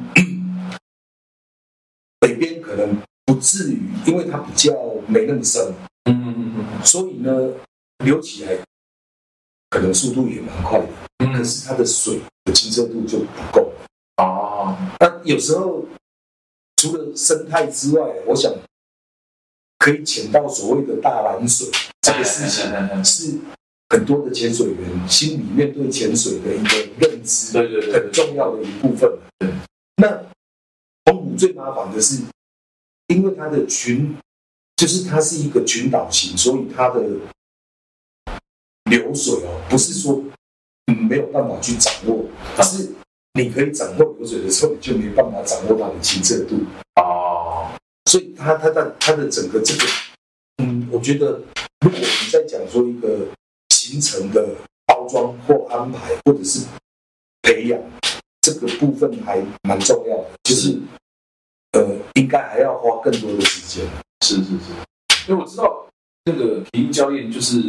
[2.21, 4.71] 北边可能不至于，因为它比较
[5.07, 5.73] 没那么深，
[6.05, 7.49] 嗯嗯嗯所以呢
[8.05, 8.55] 流起来
[9.71, 10.87] 可能速度也蛮快的。
[11.25, 13.73] 嗯，可是它的水的清澈度就不够。
[14.17, 15.83] 啊，那有时候
[16.75, 18.53] 除了生态之外，我想
[19.83, 21.67] 可以潜到所谓的大蓝水。
[21.99, 23.37] 这个事情，情，是
[23.89, 29.11] 很多的潜水员心里面对潜水的一个认知，对对对很重要的一部分。
[29.39, 29.49] 对，
[29.97, 30.07] 那
[31.03, 32.21] 澎湖最麻烦的是，
[33.07, 34.15] 因为它的群，
[34.77, 37.01] 就是它是一个群岛型，所以它的
[38.89, 40.23] 流水哦，不是说
[40.87, 42.25] 嗯没有办法去掌握，
[42.63, 42.89] 是
[43.33, 46.55] 你可以掌握流水的时候，你就没办法掌握它的清澈度。
[46.95, 47.12] 哦，
[48.13, 49.88] 所以它它的它的整个这个，
[50.58, 51.41] 嗯，我觉得
[51.80, 53.26] 如果我们在讲说一个
[53.69, 54.49] 行程的
[54.86, 56.63] 包装或安排，或者是
[57.41, 57.82] 培养
[58.41, 60.78] 这个部分还蛮重要的，就是
[61.71, 63.84] 呃，应该还要花更多的时间。
[64.23, 64.71] 是是是，
[65.28, 65.88] 因为我知道
[66.26, 67.60] 那个皮英教练就是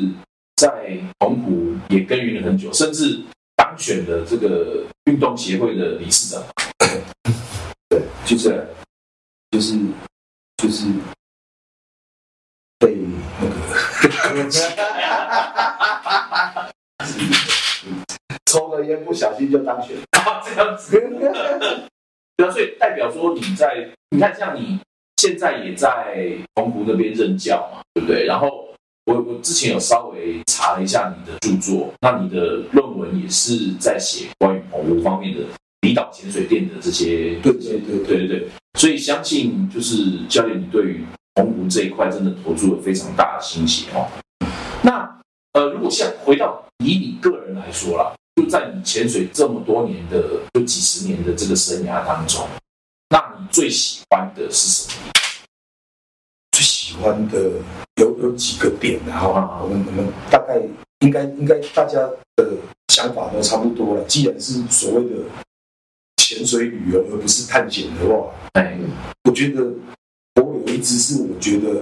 [0.56, 3.18] 在澎湖也耕耘了很久，甚至
[3.56, 6.44] 当选了这个运动协会的理事长。
[7.88, 8.68] 对，就是
[9.50, 9.74] 就是
[10.64, 10.86] 就是
[12.78, 12.96] 被
[14.00, 14.48] 那个
[18.46, 20.96] 抽了烟不小心就当选，这样子。
[22.38, 24.80] 对啊，所以代表说你在，你看像你
[25.18, 28.24] 现在也在澎湖那边任教嘛，对不对？
[28.24, 28.68] 然后
[29.04, 35.40] 我我之前有稍微查了一下你的著作，那你的论文也是在写关于澎湖方面的
[35.82, 38.48] 离岛潜水店的这些，对对对对对对，
[38.78, 44.06] 所以相信就是教练，你对于澎湖这一块真的投注了非常大的心血哦。
[44.82, 45.18] 那
[45.52, 52.46] 呃，如果像回到以你个人来说啦，就在你潜水这么多年的，就几十年的这个生涯当中，
[53.08, 55.12] 那你最喜欢的是什么？
[56.52, 57.52] 最喜欢的
[57.96, 60.60] 有有几个点啊，哈啊，我们我们大概
[61.00, 61.98] 应该应该大家
[62.36, 62.52] 的
[62.88, 64.04] 想法都差不多了。
[64.04, 65.16] 既然是所谓的
[66.34, 68.76] 潜水旅游，而不是探险的话，哎，
[69.22, 69.62] 我觉得
[70.42, 71.80] 我有一直是我觉得，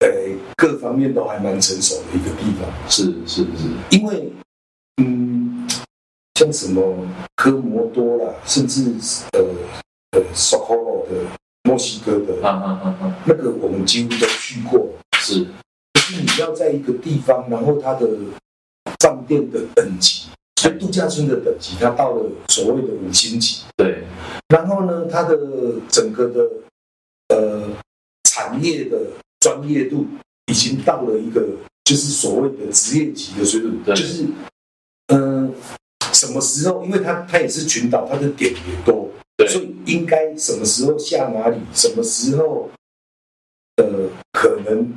[0.00, 0.08] 呃，
[0.56, 2.68] 各方面都还蛮成熟的一个地方。
[2.88, 4.32] 是是是，因为，
[5.00, 5.68] 嗯，
[6.34, 8.92] 像什么科摩多啦，甚至
[9.34, 9.40] 呃
[10.18, 11.14] 呃 s o c o l o 的
[11.62, 14.88] 墨西哥的啊啊啊啊，那个，我们几乎都去过。
[15.20, 15.46] 是
[15.94, 18.08] 可是你要在一个地方，然后它的
[18.98, 20.26] 饭店的等级，
[20.60, 24.04] 就度假村的等级，它到了所谓的五星级，对，
[24.48, 25.38] 然后呢，它的
[25.88, 26.50] 整个的
[27.28, 27.66] 呃
[28.24, 28.98] 产业的
[29.40, 30.06] 专业度
[30.48, 31.46] 已经到了一个
[31.84, 33.94] 就是所谓的职业级的水准，对。
[33.94, 34.26] 就是
[35.06, 35.54] 嗯、呃
[36.12, 39.48] 什么时候，因为它它也是群岛，它的点也多，对。
[39.48, 42.68] 所以应该什么时候下哪里，什么时候
[43.76, 44.92] 呃可能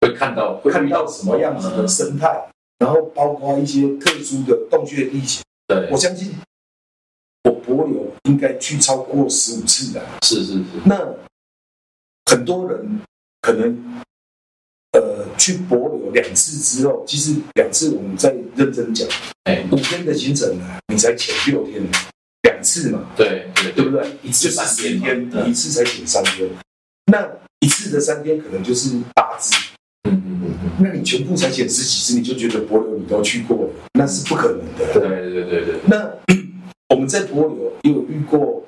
[0.00, 2.48] 会看到会看到什么样子的生态，
[2.80, 5.40] 然后包括一些特殊的洞穴地形。
[5.68, 6.34] 对我，相信
[7.44, 10.04] 我博流应该去超过十五次的。
[10.22, 11.14] 是是是，那
[12.26, 13.00] 很多人
[13.40, 14.02] 可能
[14.92, 19.06] 呃去博流两次之后，其实两次我们再认真讲，
[19.44, 21.80] 哎，五天的行程呢，你才潜六天，
[22.42, 24.18] 两次嘛，对对对不对？
[24.24, 26.48] 一次是三天一次才潜三天，
[27.06, 29.54] 那一次的三天可能就是八支。
[30.04, 34.92] 嗯嗯嗯嗯，那你全部才写十几次，你就觉得博流你都去过了，那是不可能的。
[34.94, 36.10] 对对对对，那
[36.88, 38.64] 我们在博流也有遇过，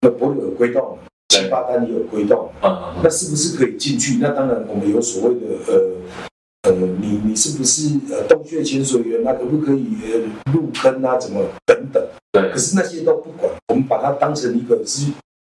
[0.00, 4.18] 那博流有龟洞，对七八单也有龟洞，嗯嗯那是不是可以进去？
[4.20, 9.34] 那当然，我们有所谓的呃呃，你你是不是呃洞穴潜水员那？
[9.34, 11.16] 可不可以呃入坑啊？
[11.18, 12.02] 怎么等等？
[12.32, 15.12] 对可是那些都不管，我们把它当成一个是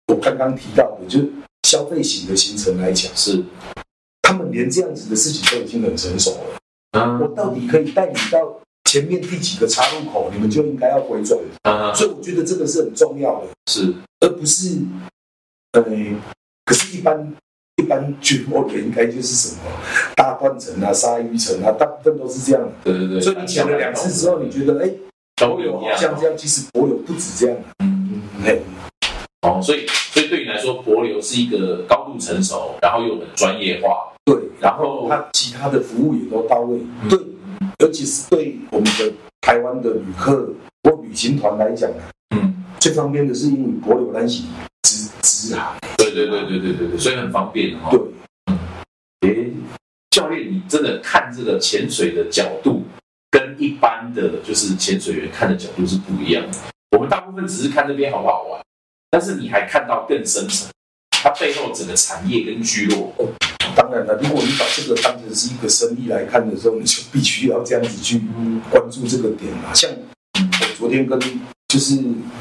[0.09, 1.31] 我刚刚提到的，就是
[1.73, 3.43] 消费型的行程来讲，是，
[4.21, 6.59] 他们连这样子的事情都已经很成熟了。
[6.99, 11.41] 嗯我到底可以带你到前面第几个岔路口，你们就应该要回转。
[11.63, 14.81] 嗯所以我觉得这个是很重要的，是，而不是
[15.73, 15.83] 呃，
[16.67, 17.35] 可是，一般
[17.77, 19.63] 一般去博流应该就是什么
[20.15, 22.73] 大断层啊、鲨鱼层啊，大部分都是这样的。
[22.85, 24.91] 对对对，所以你讲了两次之后，你觉得哎，
[25.37, 27.57] 都博流一样，好像这样，其实博流不止这样。
[27.79, 28.82] 嗯嗯嗯。
[29.43, 36.79] 嘿，哦，所以所以对你来说，博流是一个高度成熟，然后又很专业化，对，然后它其他的服务也都到位。
[37.03, 37.19] 嗯对，
[37.81, 40.49] 尤其是对我们的台湾的旅客
[40.85, 44.47] 或旅行团来讲啊，嗯，最方便的是因为博流南行
[44.83, 45.75] 直直航。
[45.97, 48.01] 对对对对对对对，所以很方便哈、对
[48.47, 48.59] 嗯。，
[49.23, 49.53] 诶，
[50.11, 52.85] 教练，你真的看这个潜水的角度，
[53.31, 56.59] 跟一般的就是潜水员看的角度是不一样的。
[56.97, 58.61] 我们大部分只是看这边好不好玩，
[59.13, 60.71] 但是你还看到更深层，
[61.11, 63.13] 它背后整个产业跟聚落。
[63.77, 68.23] 当然了，如果你把这个当成是一个生意来看的时候，你就必须要这样子去
[68.71, 69.73] 关注这个点嘛。
[69.75, 69.91] 像
[70.35, 71.21] 我昨天跟
[71.69, 71.95] 就是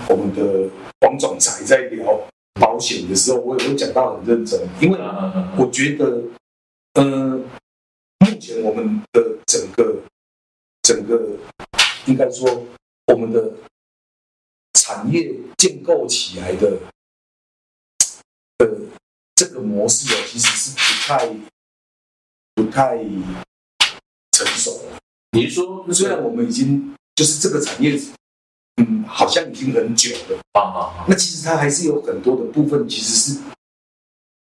[0.08, 0.70] 我们的
[1.02, 2.22] 王总裁在聊
[2.54, 6.22] 保险的时候，我也会讲到很认真，因为嗯我觉得，
[6.94, 7.04] 呃，
[8.20, 9.98] 目前我们的整个
[10.84, 11.20] 整个
[12.06, 12.64] 应该说
[13.08, 13.52] 我们的
[14.74, 16.78] 产业建构起来的
[18.58, 18.68] 呃
[19.36, 21.28] 这个模式哦，其实是不太
[22.56, 22.98] 不太
[24.32, 24.84] 成熟的。
[25.32, 28.00] 你是说虽然我们已经就是这个产业，
[28.78, 33.40] 嗯，好像已经很久了，啊啊啊，那其实它还是有很多的部分其实是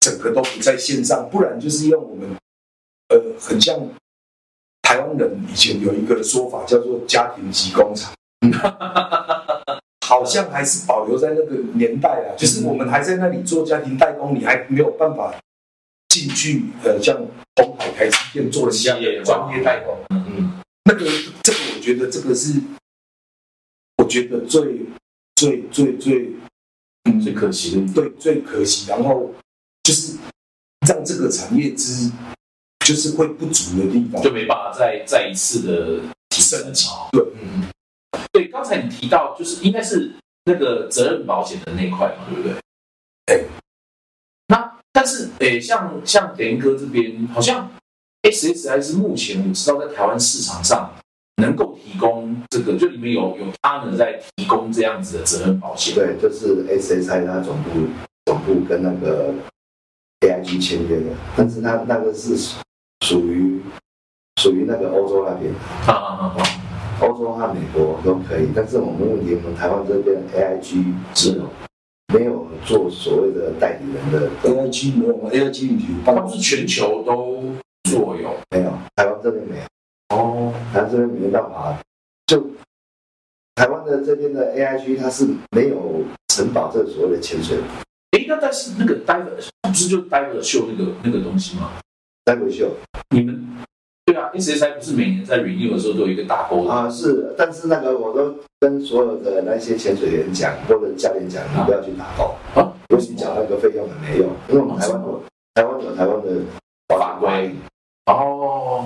[0.01, 2.37] 整个都不在线上，不然就是用我们
[3.09, 3.79] 呃很像
[4.83, 8.13] 台湾人以前有一个说法叫做家庭级工厂，
[10.13, 15.35] 好像还是保留在那个年代啊，就是我们还在那里做家庭代工，你还没有办法
[16.09, 17.17] 进去呃像
[17.57, 19.97] 红海台积电做的一样的专业代工。
[20.11, 21.07] 嗯嗯，那个
[21.43, 22.61] 这个，我觉得这个是，
[23.97, 24.81] 我觉得最
[25.37, 26.33] 最最最
[27.05, 27.95] 嗯最可惜的。
[27.95, 29.33] 对，最可惜，然后
[29.83, 30.19] 就是
[30.87, 32.13] 让这个产业之
[32.85, 34.31] 就是会不足的地方就。
[34.31, 36.87] 没办法再再一次的提升级。
[37.13, 37.65] 对，嗯嗯，
[38.33, 40.11] 对，刚才你提到就是应该是
[40.47, 42.55] 那个责任保险的那一块嘛，对不对？
[43.27, 43.47] 对。
[44.49, 47.71] 那但是诶，像像点哥这边，好像
[48.23, 50.91] SSI 是目前我知道在台湾市场上
[51.37, 55.95] 能够提供这个，就里面有有他们在提供这样子的责任保险。
[55.95, 57.71] 对，就是 SSI 它总部
[58.25, 59.35] 总部跟那个
[60.21, 62.37] AIG 签约的，但是它那个是
[63.05, 63.61] 属于
[64.41, 65.53] 属于那个欧洲那边，
[65.87, 66.43] 啊啊啊啊！
[67.01, 71.49] 欧洲和美国都可以，但是我们问题，我们台湾这边 AIG 只有
[72.15, 77.43] 没有做所谓的代理人的，AIG 没有吗？AIG 你有它是全球都
[77.91, 81.77] 做有没有，台湾这边没有，哦，台湾这边没办法，
[82.27, 82.45] 就
[83.55, 85.27] 台湾的这边的 AIG 它是
[85.57, 87.59] 没有承保这所谓的潜水。
[88.13, 89.31] 诶，那但是那个 diver
[89.63, 91.73] 不是就 diver 秀那个那个东西吗？
[92.25, 92.71] 代维秀
[93.11, 93.45] 你们
[94.13, 96.67] 对啊，SSI 不是每年在 renew 的时候都有一个打勾？
[96.67, 105.23] 啊是，但是那个我都跟所有的那些潜水员讲或者教练讲，你不要去打勾啊，尤其讲那个费用很没用，因为我们台湾有
[105.55, 106.43] 台湾有台湾的
[106.95, 107.55] 法规。
[108.05, 108.85] 哦，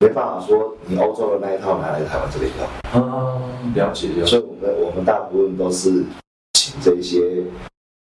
[0.00, 3.42] 没办法说你欧洲的那一套拿来台湾这边用，啊，
[3.74, 4.26] 了解了解。
[4.26, 6.02] 所以我们我们大部分都是
[6.54, 7.44] 请这些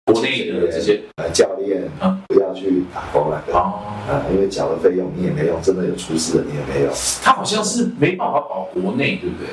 [0.05, 6.91] 国内的这些呃教练啊不要去打勾那个哦，啊，因为缴了费用你也没用，真的有出事的你也没有。
[7.23, 9.47] 他好像是没办法保国内，对不对？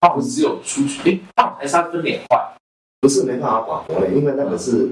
[0.00, 2.38] 他不是只有出去，诶，它好像还是它分两块。
[3.00, 4.88] 不是没办法保国内，因为那个是、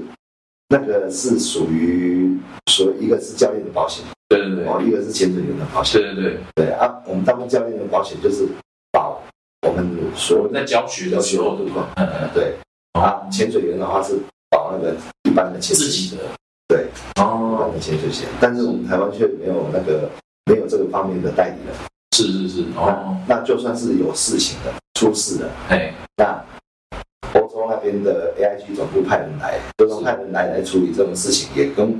[0.67, 2.37] 那个是属于
[2.69, 6.01] 属于一个是教练的保险，对对对，哦，一个是潜水员的保险。
[6.01, 8.45] 对对对，对啊，我们大部分教练的保险就是
[8.91, 9.21] 保
[9.65, 11.93] 我们所有我们在教学的时候，对吧？
[11.95, 12.53] 嗯嗯，对
[12.99, 14.19] 啊，潜水员的话是
[14.51, 16.23] 保那个一般的潜水自己的。
[16.67, 16.85] 对。
[16.85, 20.09] 一般哦，的潜水险，但是我们台湾却没有那个
[20.45, 21.75] 没有这个方面的代理人。
[22.13, 26.43] 是是是，哦，那就算是有事情的出事的，哎，那
[27.33, 31.97] 欧洲那边的 AIG 总部派人来，就说派人来来处理这种事情，也跟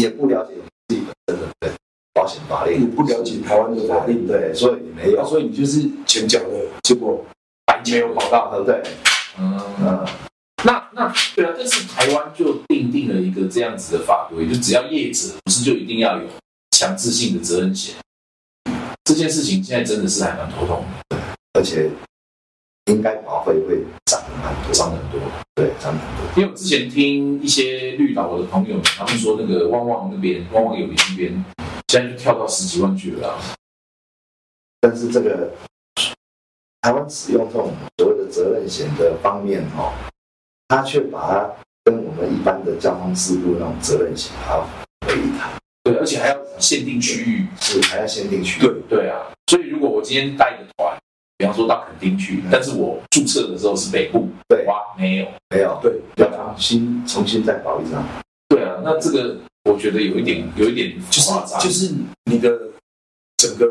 [0.00, 0.54] 也不了解
[0.88, 1.70] 自己本身的对
[2.14, 7.24] 保险法令，也不了解台湾的法令，对，所以你没有，所以你就是钱缴的，结果
[7.66, 8.82] 白没有保到，对不，对，
[9.38, 10.06] 嗯，嗯，
[10.64, 16.28] 那那对啊，但是台湾就定定了一个这样子的法规，就只要业者不是就一定要有
[16.72, 17.94] 强制性的责任险。
[19.04, 21.16] 这件事情现在真的是还蛮头痛的，
[21.54, 21.90] 而且
[22.86, 25.20] 应该保费会涨蛮多，涨很多。
[25.54, 31.44] 对，涨很多，因为我之前听一些绿岛的朋友，他们说那个旺旺那边，旺旺有林那边，
[31.88, 33.40] 现在就跳到十几万去了啊。
[34.80, 35.52] 但是这个
[36.82, 39.92] 台湾使用这种所谓的责任险的方面哦，
[40.70, 41.50] 他却把它
[41.82, 44.60] 跟我们一般的交通事故那种责任险还要
[45.08, 45.50] 为一谈，
[45.82, 47.44] 对，而且还要限定区域。
[47.60, 50.96] 是还要限定区域，对对啊，所以如果我今天带个团，
[51.36, 54.64] 比方说到垦丁去，但是我注册的时候是北部，对。
[54.66, 55.26] 哇，没有。
[55.50, 58.06] 没有，对，要重新重新再保一张。
[58.48, 61.92] 对啊，那这个我觉得有一点有一点就是夸张，就是
[62.30, 62.56] 你的
[63.38, 63.68] 整个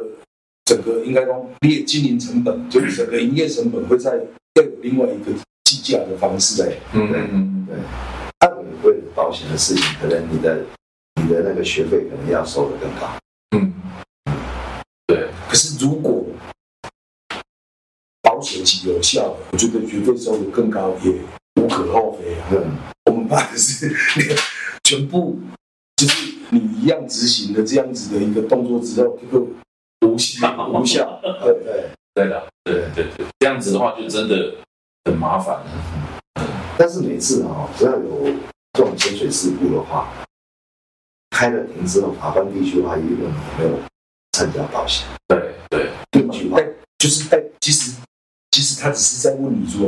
[0.66, 4.18] 整个应该说列经营成本，就是整个营业成本会在
[4.56, 5.32] 要有另外一个
[5.64, 6.76] 计价的方式来。
[6.94, 7.78] 嗯嗯嗯，对，
[8.40, 10.66] 他们为了保险的事情，可能你的
[11.22, 13.08] 你的那个学费可能要收的更高。
[13.56, 13.74] 嗯，
[15.08, 16.26] 对，可是如果
[18.22, 21.12] 保险期有效，我觉得学费收的更高也
[21.62, 22.48] 无可厚非啊。
[22.52, 24.36] 嗯，我们怕的是那个
[24.84, 25.40] 全部
[25.98, 29.46] 就是你一样执行的这样子的一个动作之后，这个
[30.08, 31.20] 无效无效。
[31.22, 31.90] 对 对。
[32.16, 34.54] 对的，对对对，这样子的话就真的
[35.10, 35.60] 很麻烦。
[36.78, 38.26] 但是每次啊、只要有
[38.74, 40.08] 这种潜水事故的话，
[41.32, 43.80] 开了庭之后，法官第一句话一问有没有
[44.34, 45.08] 参加保险。
[45.28, 46.56] 对对，对嘛？
[46.56, 47.92] 但就是但其实
[48.52, 49.88] 其实他只是在问你说，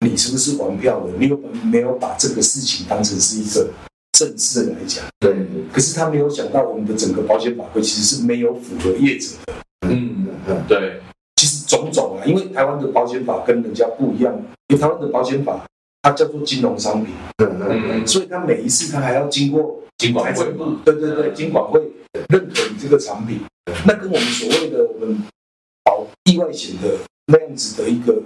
[0.00, 1.12] 你是不是玩票的？
[1.18, 3.72] 你有没有把这个事情当成是一个
[4.12, 5.04] 正事来讲？
[5.18, 5.34] 对，
[5.72, 9.54] 可是他没有想到，我们的整个保险法规其实是没有符合业者的。
[9.88, 11.00] 嗯，嗯，对，
[11.36, 14.34] 其实种种啊，因为台湾的保险法跟人家不一样，
[14.68, 15.64] 因为台湾的保险法
[16.02, 20.44] 它叫做金融商品，嗯嗯嗯，所以它每一次它还要经过金管会
[20.84, 21.80] 对对对，金管会
[22.28, 23.40] 认可你这个产品，
[23.86, 25.22] 那跟我们所谓的我们
[25.84, 28.22] 保意外险的那样子的一个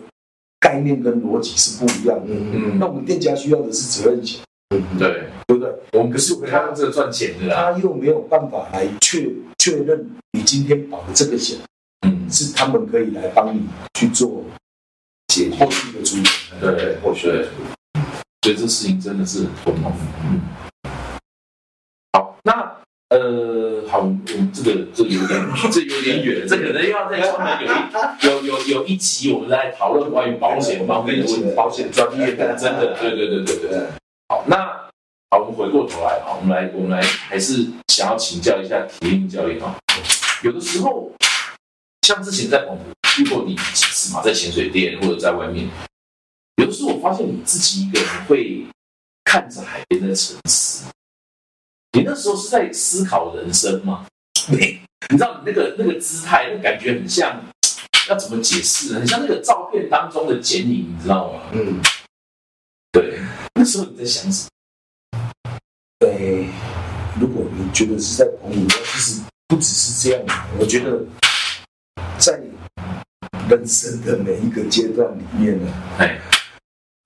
[0.61, 2.33] 概念跟逻辑是不一样的。
[2.33, 4.41] 嗯嗯那我们店家需要的是责任险，
[4.75, 5.73] 嗯，对，对不对？
[5.93, 7.73] 我们可是他用这个赚钱的啦。
[7.73, 11.65] 他又没有办法来确确认你今天保的这个险嗯，
[12.31, 13.63] 是他们可以来帮你
[13.99, 14.45] 去做
[15.29, 16.23] 解决后续的处理。
[16.61, 18.03] 对后续的处理。
[18.43, 19.93] 所以这事情真的是很头痛。
[20.25, 20.41] 嗯，
[22.15, 22.77] 好，那
[23.11, 27.69] 呃，好，我们这个这个有点这有点远，这可能要再专门
[28.23, 33.87] 有一有有有一集我们来讨论关于保险方面的问题，保险专业的真的，对对对对对。
[34.29, 34.57] 好，那
[35.31, 39.77] 好，我们回过头来，好，我们来我们来还是想要请教一下体育教练啊，
[40.43, 41.13] 有的时候
[42.11, 42.83] 像之前在澎湖
[43.21, 45.69] 遇过你几次嘛，在潜水店或者在外面。
[46.57, 48.67] 有的时候我发现你自己一个人会
[49.25, 50.87] 看着海边在沉思，
[51.93, 54.07] 你那时候是在思考人生吗？
[54.49, 57.41] 你你知道你那个那个姿态，那感觉很像，
[58.09, 58.99] 要怎么解释呢？
[58.99, 61.41] 很像那个照片当中的剪影，你知道吗？
[61.53, 61.81] 嗯，
[62.91, 63.21] 对，
[63.55, 64.49] 那时候你在想什
[65.13, 65.59] 么？
[66.01, 66.49] 对，
[67.21, 70.35] 如果你觉得是在澎湖，其实不只是这样的。
[70.59, 71.20] 我觉得在
[73.51, 76.21] 人生的每一个阶段里面呢，哎，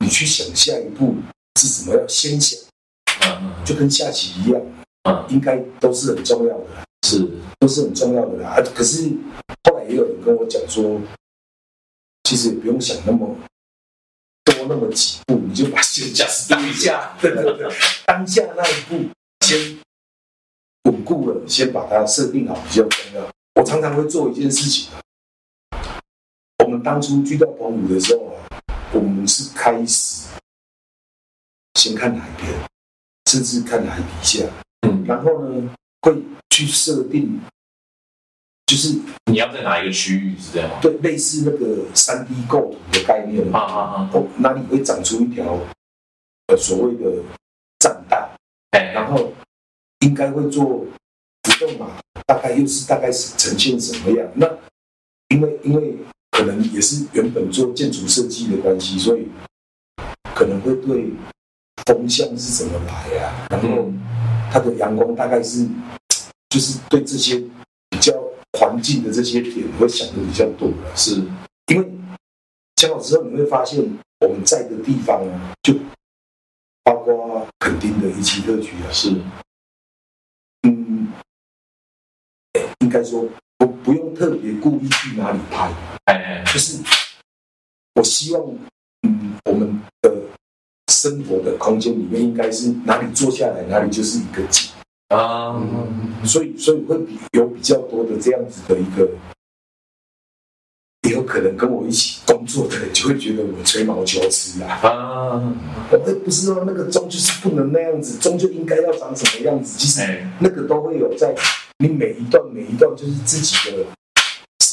[0.01, 1.17] 你去想下一步
[1.59, 2.61] 是什么，要先想，
[3.23, 4.61] 嗯嗯就跟下棋一样，
[5.09, 6.67] 嗯，应该都是很重要的，
[7.09, 7.27] 是，
[7.59, 8.51] 都是很重要的啦。
[8.51, 9.11] 啊可是
[9.65, 11.01] 后来也有人跟我讲说，
[12.25, 13.35] 其实也不用想那么
[14.45, 17.67] 多那么几步，你就把现在 当下，对对对，
[18.05, 19.09] 当下那一步
[19.41, 19.79] 先
[20.83, 23.27] 稳固了，先把它设定好比较重要。
[23.55, 24.91] 我常常会做一件事情
[26.75, 28.35] 们当初去到澎湖的时候啊，
[28.93, 30.29] 我们是开始
[31.75, 32.53] 先看海边，
[33.31, 34.45] 甚至看海底下，
[34.83, 36.21] 嗯，然后呢会
[36.51, 37.41] 去设定，
[38.67, 38.99] 就是
[39.31, 40.81] 你要在哪一个区域是这样吗？
[40.83, 44.11] 对类似那个三 D 构图的概念啊啊啊！
[44.13, 45.45] 哦，哪里会长出一条
[46.49, 47.23] 呃所谓的
[47.79, 48.31] 栈道，
[48.73, 49.33] 哎，然后
[50.01, 50.85] 应该会做
[51.45, 54.29] 浮动嘛，大概又是大概是呈现什么样？
[54.35, 54.47] 那
[55.29, 55.97] 因为因为
[56.35, 59.27] 可能也是原本做建筑设计的关系，所以
[60.35, 61.11] 可能会对
[61.87, 64.01] 风向是怎么来呀、然后嗯。
[64.53, 65.67] 它的阳光大概是
[66.49, 67.43] 就是对这些
[67.91, 68.13] 比较
[68.53, 70.95] 环境的这些点会想的比较多了。
[70.95, 71.21] 是，
[71.67, 71.91] 因为
[72.77, 73.81] 讲好之后，你会发现
[74.21, 75.75] 我们在的地方啊，就
[76.85, 79.11] 包括垦丁的一期特区啊，是，
[80.63, 81.13] 嗯，
[82.79, 83.29] 应该说
[83.59, 85.69] 不不用特别故意去哪里拍，
[86.05, 86.79] 哎哎，就是
[87.95, 88.43] 我希望，
[89.03, 90.13] 嗯，我们的
[90.93, 94.71] 生活的空间里面应该是哪里坐下来，哪里就是一个景，
[95.09, 95.61] 啊，
[96.25, 99.09] 所以所以会比有比较多的这样子的一个。
[101.07, 105.55] 也有可能跟我一起工作的人就会觉得我吹毛求疵啊，啊，
[105.93, 109.79] 我会不是说那个钟就是不能那样子，钟就应该要长什么样子。
[109.79, 111.35] 其实哎，那个都会有在
[111.79, 113.85] 你每一段每一段就是自己的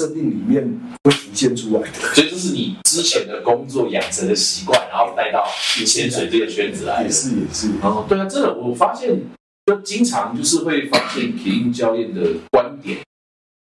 [0.01, 0.65] 设定里面
[1.03, 1.99] 会浮现出来的。
[2.15, 5.47] 所以这是你之前的工作养成的习惯，然后带到
[5.85, 7.09] 潜水这个圈子来也。
[7.09, 9.21] 是也是，哦，对啊，真的，我发现
[9.67, 12.97] 就经常就是会发现体育教练的观点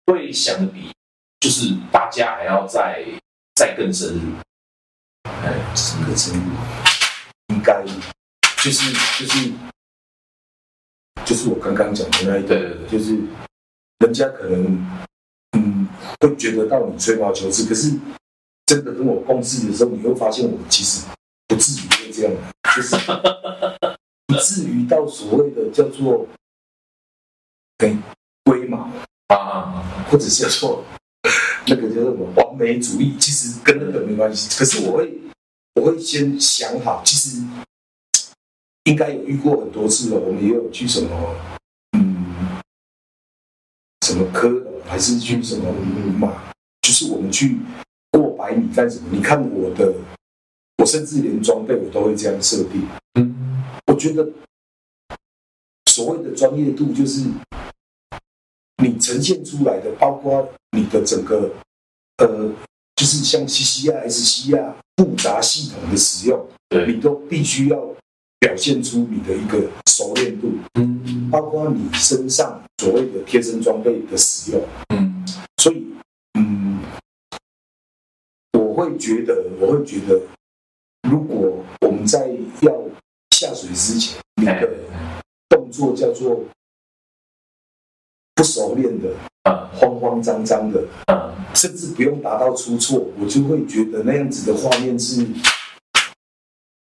[0.07, 0.91] 会想的比
[1.41, 3.05] 就是大家还要再
[3.55, 4.20] 再更深入。
[5.24, 6.51] 哎，这个程度
[7.49, 7.84] 应该
[8.62, 9.53] 就是就是
[11.24, 13.18] 就是我刚刚讲的那一个，对对对，就是
[13.99, 14.86] 人家可能嗯
[16.21, 17.91] 会觉得到你吹毛求疵，可是
[18.66, 21.07] 真的跟我共事的时候，你会发现我其实
[21.49, 22.33] 不至于会这样，
[22.77, 22.97] 就是
[24.29, 26.27] 不至于到所谓的叫做
[27.79, 27.97] 哎
[28.45, 28.91] 龟毛，
[29.29, 30.85] 啊，或者叫做
[31.66, 34.57] 那个叫做什么完美主义，其实跟那个没关系。
[34.59, 35.18] 可是我会
[35.75, 37.43] 我会先想好，其实
[38.85, 41.35] 应该有遇过很多次了，我们也有去什么
[44.21, 45.73] 么科，还是去什么
[46.18, 46.53] 马，
[46.83, 47.59] 就是我们去
[48.12, 49.09] 过百米干什么？
[49.11, 49.95] 你看我的，
[50.79, 52.87] 我甚至连装备我都会这样设定。
[53.14, 54.29] 嗯，我觉得
[55.87, 57.25] 所谓的专业度，就是
[58.83, 61.51] 你呈现出来的，包括你的整个
[62.18, 62.53] 呃，
[62.97, 66.47] 就是像 CCR、SCR 复杂系统的使用，
[66.87, 67.79] 你都必须要
[68.41, 71.30] 表现出你的一个熟练度，嗯。
[71.30, 74.61] 包括你身上所谓的贴身装备的使用。
[74.88, 75.24] 嗯
[75.59, 75.86] 所以，
[76.34, 76.80] 嗯，
[78.59, 80.20] 我会觉得，我会觉得，
[81.09, 82.28] 如果我们在
[82.62, 82.72] 要
[83.30, 84.61] 下水之前，你哎。
[84.61, 84.68] 的
[85.49, 86.45] 动作叫做
[88.34, 89.14] 不熟练的、
[89.45, 95.22] 啊慌慌张张的，啊，甚至不用达到出错，我就会觉得那样子的画面是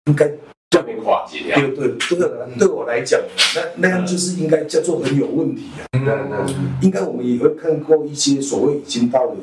[0.07, 0.27] 应该
[0.75, 1.57] 就被化解掉。
[1.61, 3.21] 对对这个对我来讲，
[3.55, 5.87] 那那样就是应该叫做很有问题啊。
[5.93, 9.37] 嗯应该我们也会看过一些所谓已经到了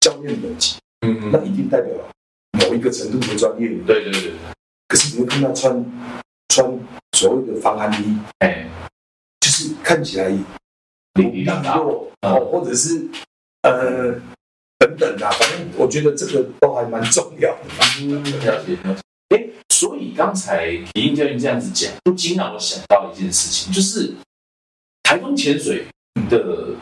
[0.00, 1.92] 教练等级，嗯那一定代表
[2.52, 3.68] 某一个程度的专业。
[3.86, 4.32] 对对对，
[4.88, 5.84] 可是你会看他穿
[6.48, 6.78] 穿
[7.16, 8.68] 所谓的防寒衣，哎，
[9.40, 12.08] 就是看起来里里当当，弱。
[12.22, 13.04] 哦，或者是
[13.62, 14.14] 呃
[14.82, 17.60] 等等啊，反正我觉得这个都还蛮重要的。
[18.06, 18.76] 了解了解。
[19.28, 24.12] 哎，所以刚才李英教练这样子讲，不禁让我想到一件事情，就是
[25.04, 25.84] 台风潜水
[26.28, 26.74] 的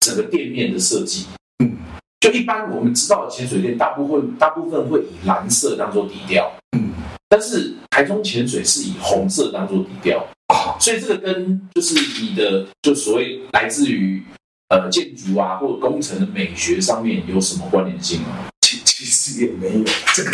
[0.00, 1.26] 整个店面的设计。
[1.64, 1.78] 嗯，
[2.20, 6.92] 就一般我们知道的潜水店，大部分大部分会以蓝色当做底调，嗯
[7.30, 10.18] 但是台中潜水是以红色当做底调，
[10.48, 14.22] 啊，所以这个跟就是你的就所谓来自于
[14.70, 18.48] 呃建筑啊或者工程的美学上面有什么关联性吗？
[18.60, 20.30] 其其实也没有，这个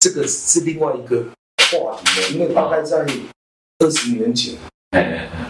[0.00, 1.24] 这个是另外一个
[1.70, 3.06] 话题了，因为大概在
[3.78, 4.54] 二十年前，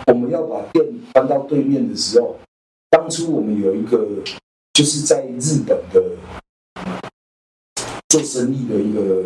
[0.06, 2.36] 我们要把店搬到对面的时候，
[2.90, 4.08] 当初我们有一个
[4.72, 6.02] 就是在日本的
[8.08, 9.22] 做生意的一个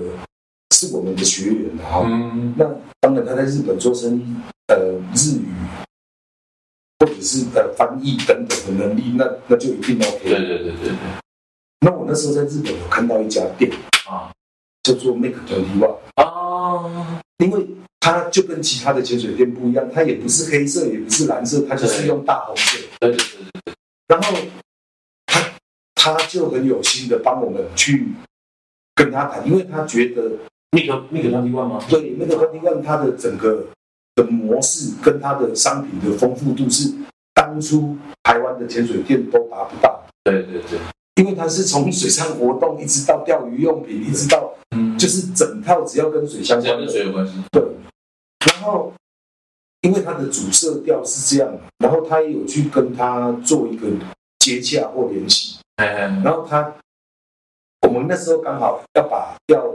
[0.75, 2.67] 是我们的学员啊哈、嗯，那
[3.01, 4.25] 当然他在日本做生意，
[4.67, 4.77] 呃，
[5.15, 5.47] 日语
[6.99, 10.19] 或者是呃翻译等等的能力，那那就一定 OK。
[10.25, 10.97] 对对对对对
[11.81, 13.71] 那我那时候在日本有看到一家店
[14.09, 14.33] 啊
[14.83, 17.67] 叫做 Make Twenty One，啊，因为
[18.01, 22.79] 它就跟其他的潜水店不一样，它也不是黑色，也不是蓝色，它就是用大红色。
[22.99, 23.75] 对对对对，
[24.09, 24.37] 然后
[25.27, 25.41] 他
[25.95, 28.09] 他就很有心的帮我们去
[28.97, 30.33] 跟他谈，因为他觉得
[30.73, 31.81] 那个那个当地万吗？
[31.89, 33.65] 对那个 Twenty One 它的整个
[34.19, 36.93] 的模式跟它的商品的丰富度是
[37.33, 40.79] 当初台湾的潜水店都达不到，对对对，
[41.15, 46.85] 因为它是从水上活动一直到钓鱼用品，一直到嗯，就是整套只要跟水相关的。
[46.85, 47.35] 跟水有关系。
[47.53, 47.63] 对，
[48.47, 48.93] 然后
[49.83, 53.87] 因为它的主色调是这样，然后他也有去跟他做一个
[54.41, 56.75] 接洽或联系，哎哎，哎然后他
[57.87, 59.73] 我们那时候刚好要把要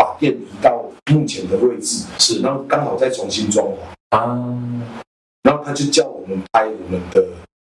[0.00, 0.82] 把店移到
[1.12, 4.24] 目前的位置，是然后刚好再重新装潢，啊，
[5.42, 7.22] 然后他就叫我们拍我们的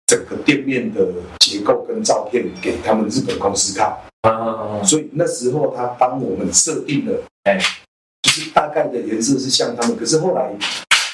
[0.07, 1.05] 整个店面的
[1.41, 7.59] 结构跟照片给他们日本公司看，啊，所以那时候他帮我们设定了，哎，
[8.23, 10.55] 就是大概的颜色是像他们，可是后来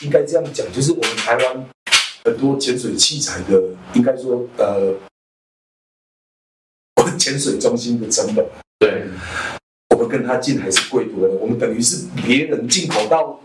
[0.03, 1.67] 应该这样讲，就是我们台湾
[2.25, 3.63] 很多潜水器材的，
[3.95, 4.95] 应该说呃，
[7.19, 8.45] 潜水中心的成本，
[8.79, 9.05] 对，
[9.91, 13.41] 我们跟他进还是贵多了，我们等于是别人进口到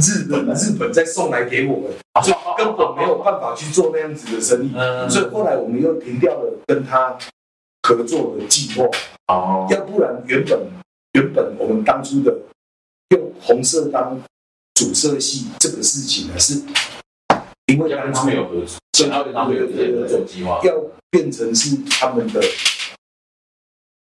[0.00, 0.92] 日本，日本。
[0.92, 1.92] 再送来给我们，
[2.24, 7.16] 所以根本没有办法去做那样子的生意，嗯，所以后来我们又停掉了跟他
[7.82, 8.88] 合作的计划。
[9.28, 10.58] 哦，要不然原本
[11.12, 12.36] 原本我们当初的
[13.10, 14.20] 用红色当
[14.74, 16.60] 主色系这个事情呢，是
[17.66, 20.60] 因为他当初们有合作，想要跟他们有这些合作计划。
[20.64, 20.74] 要
[21.10, 22.40] 变成是他们的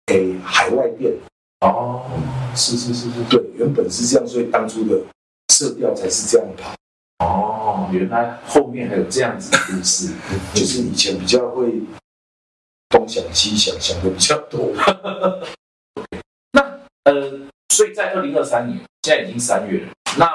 [0.06, 1.14] 给、海外店，
[1.62, 2.06] 哦，
[2.56, 5.02] 是是是是，对，原本是这样，所以当初的
[5.50, 6.74] 色调才是这样跑，
[7.26, 10.14] 哦，原来后面还有这样子的故事。
[10.56, 11.82] 就是以前比较会
[12.90, 14.72] 东想西想，想的比较多。
[16.54, 17.40] 那呃，
[17.74, 19.92] 所以在二零二三年，现在已经三月了。
[20.18, 20.26] 那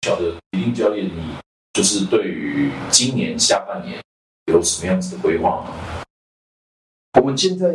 [0.00, 1.34] 不晓得李定教练，你
[1.74, 4.00] 就是对于今年下半年
[4.46, 5.74] 有什么样子的规划吗？
[7.20, 7.68] 我们现在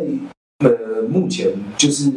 [0.65, 2.11] 呃，目前就是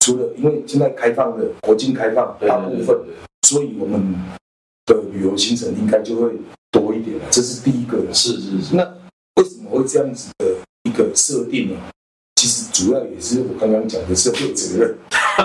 [0.00, 4.14] 除了因为现在开放了国境开放大部分，对对对，所以我们
[4.86, 6.32] 的旅游行程应该就会
[6.70, 7.98] 多一点了，这是第一个。
[8.12, 8.84] 是是是，那
[9.36, 10.46] 为什么会这样子的
[10.84, 11.76] 一个设定呢？
[12.36, 14.96] 其实主要也是我刚刚讲的社会责任，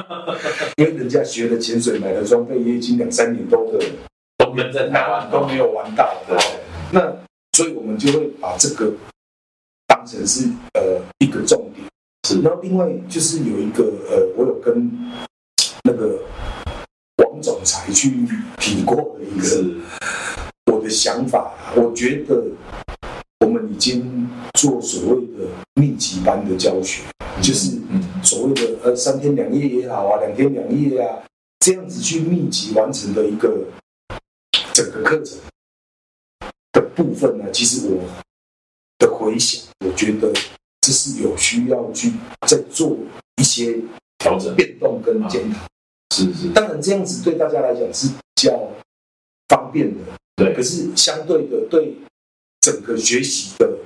[0.77, 3.83] 因为人家学了潜水，买了装备，也已经两三年多的
[4.37, 6.37] 都跟在台湾都没有玩到，对，
[6.91, 7.01] 那
[7.53, 8.93] 所以我们就会把这个
[9.87, 11.83] 当成是呃一个重点。
[12.28, 12.41] 是。
[12.41, 14.91] 然后另外就是有一个呃，我有跟
[15.84, 16.19] 那个
[17.17, 22.43] 王总裁去提过的一个我的想法啊，我觉得
[23.39, 27.03] 我们已经做所谓的密集班的教学，
[27.41, 28.01] 就是嗯。
[28.24, 31.21] 所谓的呃三天两夜也好啊，两天两夜啊，
[31.59, 33.65] 这样子去密集完成的一个
[34.74, 35.38] 整个课程
[36.71, 38.01] 的部分呢，其实我
[38.97, 40.32] 的回想，我觉得
[40.84, 42.11] 这是有需要去
[42.45, 42.97] 再做
[43.38, 43.79] 一些
[44.17, 45.59] 调整，变动跟检讨。
[46.13, 48.69] 是是，当然，这样子对大家来讲是比较
[49.47, 50.01] 方便的，
[50.36, 51.95] 对可是相对的，对
[52.59, 53.77] 整个学习的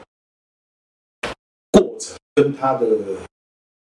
[1.72, 2.88] 过程跟他的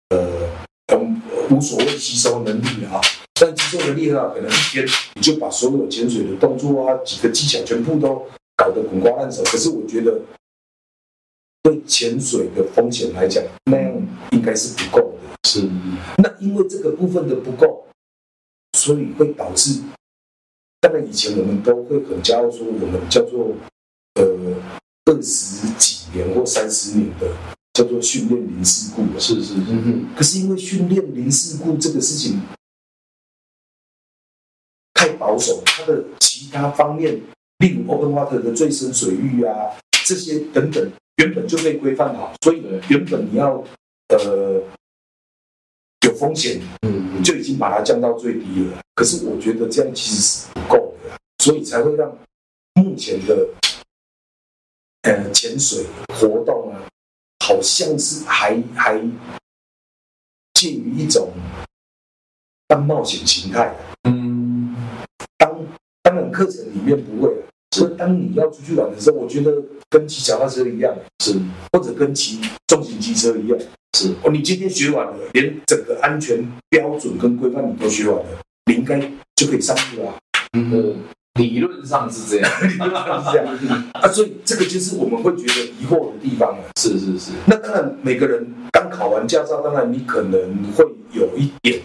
[0.09, 0.49] 呃
[0.93, 2.99] 嗯无所谓吸收能力啊，
[3.39, 4.85] 但吸收能力很好，可能一天
[5.15, 8.27] 你就把所有潜水的动作啊、几个技巧全部都
[8.57, 9.41] 搞得滚瓜烂熟。
[9.45, 10.19] 可是我觉得，
[11.61, 15.19] 对潜水的风险来讲，那样应该是不够的。
[15.47, 15.67] 是
[16.17, 17.85] 那因为这个部分的不够，
[18.77, 19.81] 所以会导致，
[20.79, 23.55] 当然以前我们都会很骄傲说我们叫做
[24.15, 24.55] 呃
[25.05, 27.31] 二十几年或三十年的
[27.73, 32.39] 叫做训练零事故，是是是，嗯哼，可是因为训练零事故这个事情
[34.93, 37.19] 太保守，它的其他方面，
[37.59, 39.53] 例如 open water 的最深水域啊，
[40.05, 43.61] 这些等等，原本就被规范好，所以原本你要
[44.07, 44.63] 呃
[46.07, 48.81] 有风险，嗯你就已经把它降到最低了。
[48.95, 52.17] 可是我觉得这样其实是不够的，所以才会让
[52.75, 53.49] 目前的
[55.01, 56.87] 呃潜水活动啊，
[57.45, 58.97] 好像是还还
[60.53, 61.33] 介于一种
[62.65, 63.75] 半冒险形态。
[64.03, 64.73] 嗯，
[65.37, 65.65] 当
[66.01, 69.53] 当然课程里面不会啊，所以当你要出去玩的时候，我觉得
[69.89, 70.93] 跟骑脚踏车一样，
[71.23, 71.35] 是
[71.71, 73.59] 或者跟骑重型机车一样。
[73.97, 78.25] 是，哦，你今天学完了，连整个安全标准跟规范你都学完了，
[78.65, 78.99] 你应该
[79.35, 80.15] 就可以上路了、啊。
[80.53, 80.95] 嗯呃，
[81.41, 83.57] 理论上是这样， 理论上是这样
[83.93, 86.63] 啊，所以这个就是我们会觉得疑惑的地方了。
[86.79, 91.81] 是是是，那当然，每个人刚考完驾照，当然你可能会有一点，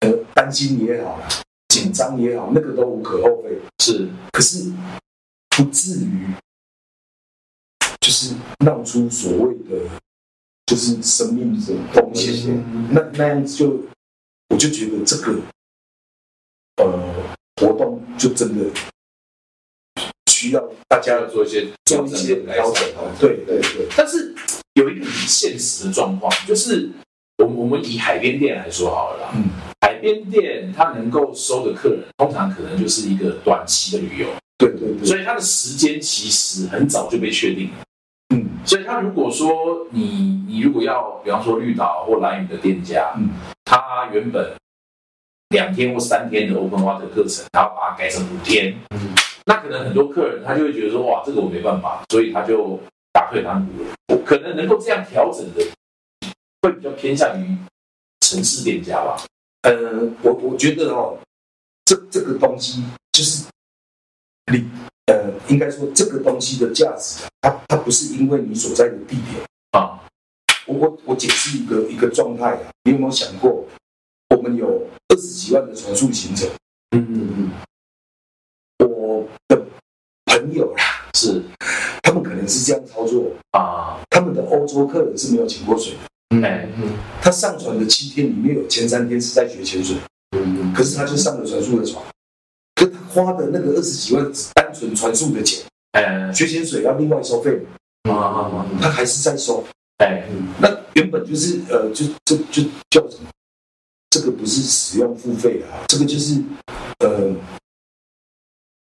[0.00, 1.20] 呃，担心也好，
[1.72, 3.58] 紧张也好，那个都无可厚非。
[3.78, 4.70] 是可是
[5.56, 6.26] 不至于，
[7.98, 9.88] 就是闹出所谓的
[10.66, 12.62] 就是生命的风险。
[12.90, 13.80] 那那样子就，
[14.50, 15.40] 我就觉得这个
[16.76, 18.70] 呃活动就真的
[20.30, 23.10] 需要大家要做一些做一些调整哦。
[23.18, 24.34] 对对对，但是
[24.74, 26.90] 有一个很现实的状况，就是
[27.42, 29.44] 我们我们以海边店来说好了啦，嗯，
[29.80, 34.28] 海边店它能够收的客人，通常可能就是一个短期的旅游，
[34.58, 37.84] 对对对，所以它的时间其实很早就被确定了。
[38.34, 38.46] 嗯。
[38.64, 43.28] 所以他如果说你你如果要，比方说绿岛或蓝屿的店家，嗯。
[43.64, 44.52] 他原本
[45.48, 49.00] 两天或三天的 open water 课程，他要把它改成五天，嗯。
[49.46, 52.78] 那可能很多客人他就会觉得说，哇，这个我没办法，所以他就
[53.12, 54.22] 打退堂鼓了。
[54.24, 55.64] 可能能够这样调整的，
[56.62, 57.56] 会比较偏向于
[58.20, 59.22] 城市店家吧。
[59.62, 61.18] 呃，我我觉得哦，
[61.84, 62.82] 这这个东西
[63.12, 63.44] 就是
[64.52, 64.64] 你
[65.06, 69.44] 呃，应该说这个东西的价值啊，它它不是因为你所在的地点。
[69.72, 69.98] 啊，
[70.66, 73.64] 我我我解释一个一个状态啊，你有没有想过，
[74.28, 76.48] 我们有二十几万的传输行程，
[76.90, 77.50] 嗯嗯
[78.78, 79.64] 嗯，我的
[80.26, 81.42] 朋友啦，是
[82.02, 86.92] 他们可能是这样操作，啊，他们的欧洲客人是没有潜过水的，嗯哎嗯。
[87.20, 89.96] 他上船的七天里面有前三天是在学潜水，
[90.36, 92.02] 嗯可是他就上了船速的船，
[92.76, 94.24] 可他花的那个二十几万
[94.54, 96.32] 单纯船速的钱，哎。
[96.32, 97.60] 学潜水要另外收费，
[98.04, 99.62] 啊啊啊，他还是在收。
[99.98, 100.24] 哎。
[100.58, 103.28] 那原本就是呃，就就就叫什么？
[104.10, 106.40] 这个不是使用付费啊，这个就是
[106.98, 107.34] 呃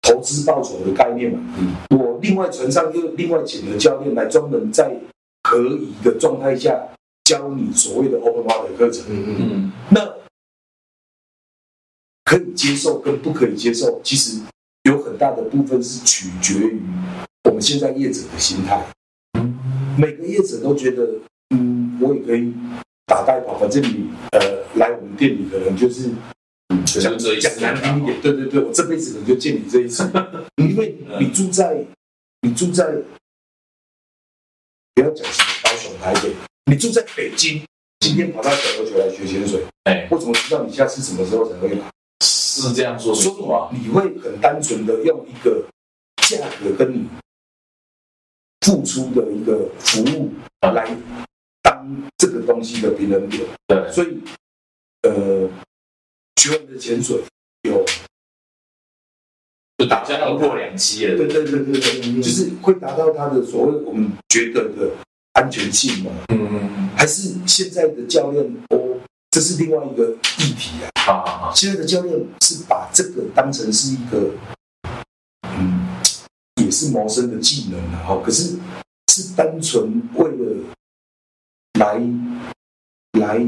[0.02, 1.38] 投资报酬的概念嘛。
[1.58, 1.74] 嗯。
[1.98, 4.94] 我另外船上又另外请了教练来专门在
[5.42, 6.74] 可以的状态下
[7.26, 9.04] 教你所谓的 open water 课程。
[9.08, 10.14] 嗯嗯嗯那
[12.24, 14.40] 可以接受跟不可以接受，其实
[14.84, 16.80] 有很大的部分是取决于
[17.44, 18.86] 我们现在业者的心态。
[19.38, 19.58] 嗯
[19.98, 21.08] 每个业者都觉得，
[21.50, 22.52] 嗯，我也可以
[23.06, 26.10] 打代跑，反正你呃来我们店里可能就是
[26.68, 27.10] 嗯，讲
[27.60, 30.04] 难听一点，对对对，我这辈子可能就见你这一次，
[30.62, 31.84] 因为你住在
[32.42, 33.02] 你住在
[34.94, 36.34] 不要讲什么高雄台北，
[36.68, 37.62] 你住在北京，
[38.00, 41.90] 今天跑到小琉球来学潜水，哎，我怎么知道你下次什么时候才会来？
[42.20, 45.64] 是这样说没所错啊，以你会很单纯的用一个
[46.28, 47.06] 价格跟你
[48.62, 50.96] 付出的一个服务来
[51.62, 53.44] 当这个东西的平衡点。
[53.68, 54.20] 对，所以，
[55.02, 55.48] 呃，
[56.40, 57.22] 学完的潜水
[57.62, 57.84] 有，
[59.78, 64.90] 就打将要破两期了，对对对对对，就是会达到他的所谓我们觉得的
[65.36, 66.10] 安全性嘛？
[66.28, 68.98] 嗯嗯还是现在的教练，哦，
[69.30, 70.88] 这是另外一个议题啊。
[70.88, 74.30] 嗯，好好好，现在的教练是把这个当成是一个，
[75.42, 75.86] 嗯，
[76.62, 78.02] 也是谋生的技能啊。
[78.06, 78.56] 哈，可是
[79.12, 80.64] 是单纯为了
[81.78, 82.00] 来
[83.20, 83.46] 来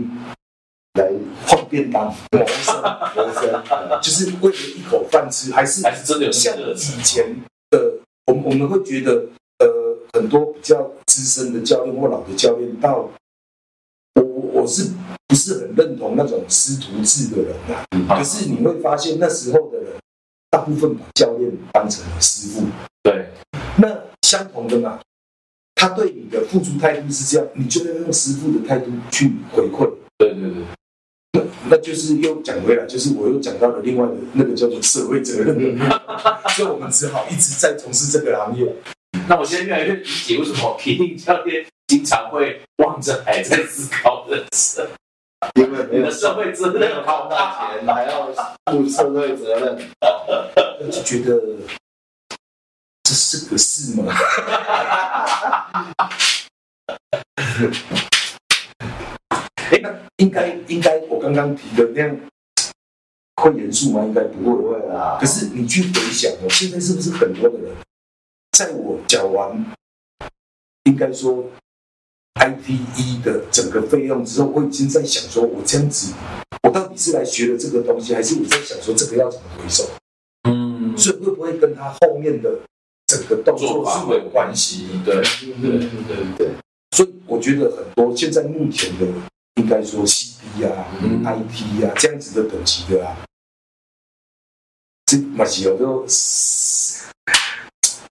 [0.92, 1.10] 来
[1.46, 2.74] 换便当谋生，
[3.16, 7.34] 谋生，嗯就是为了一口饭吃，还是还是真的有像以前
[7.70, 7.94] 的
[8.26, 9.30] 我们我们会觉得，呃，
[10.18, 13.08] 很多比较资深的教练或老的教练到。
[14.14, 14.90] 我我我是
[15.28, 17.54] 不是很认同那种师徒制的人
[18.08, 18.18] 啊？
[18.18, 19.92] 可是你会发现那时候的人，
[20.50, 22.66] 大部分把教练当成了师傅。
[23.04, 23.26] 对，
[23.76, 24.98] 那相同的嘛，
[25.76, 29.88] 他对你的付出态度是这样，你就要用师傅的态度去回馈。
[30.18, 30.64] 对对对，
[31.34, 35.78] 那那就是又讲回来，就是我又讲到了另外的那个叫做社会责任，
[36.56, 38.74] 所以我们只好一直在从事这个行业。
[39.28, 44.88] 那我现在越来越理解为什么皮定教练经常会望着海在思考人生，
[45.54, 47.36] 因为没有你的社会责没任好大。
[47.36, 48.26] 大钱，还要
[48.72, 49.78] 负社会责任。
[50.90, 51.38] 就觉得
[53.02, 54.10] 这是个事吗？
[59.70, 62.16] 哎，那应该应该我刚刚提的那样
[63.36, 64.02] 会严肃吗？
[64.04, 64.70] 应该不。
[64.70, 67.74] 会啦可，是你去回想哦，现在是不是很多的人，
[68.58, 69.64] 在我缴完
[70.82, 71.44] 应该说
[72.34, 76.12] ITE 的整个费用之后，我已经在想说，我这样子，
[76.64, 79.88] 我到底是来学的这个东西，还是我在想说这个要怎么回收？
[80.48, 82.58] 嗯，所以会不会跟他后面的
[83.06, 84.88] 整个动作是有关系？
[85.04, 85.78] 对对对
[86.08, 86.50] 对对，
[86.90, 89.06] 所以我觉得很多现在目前的，
[89.54, 93.16] 应该说 CB 啊、嗯 IT 啊这样子的等级的啊，
[95.06, 96.04] 这马西有都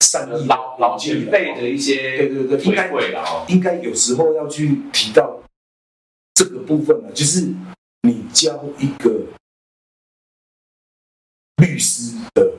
[0.06, 2.92] 善意老老前辈的一些对对对，应该。
[3.48, 5.42] 应该有时候要去提到
[6.34, 7.48] 这个部分呢，就是
[8.04, 9.12] 你教一个
[11.58, 12.54] 律师的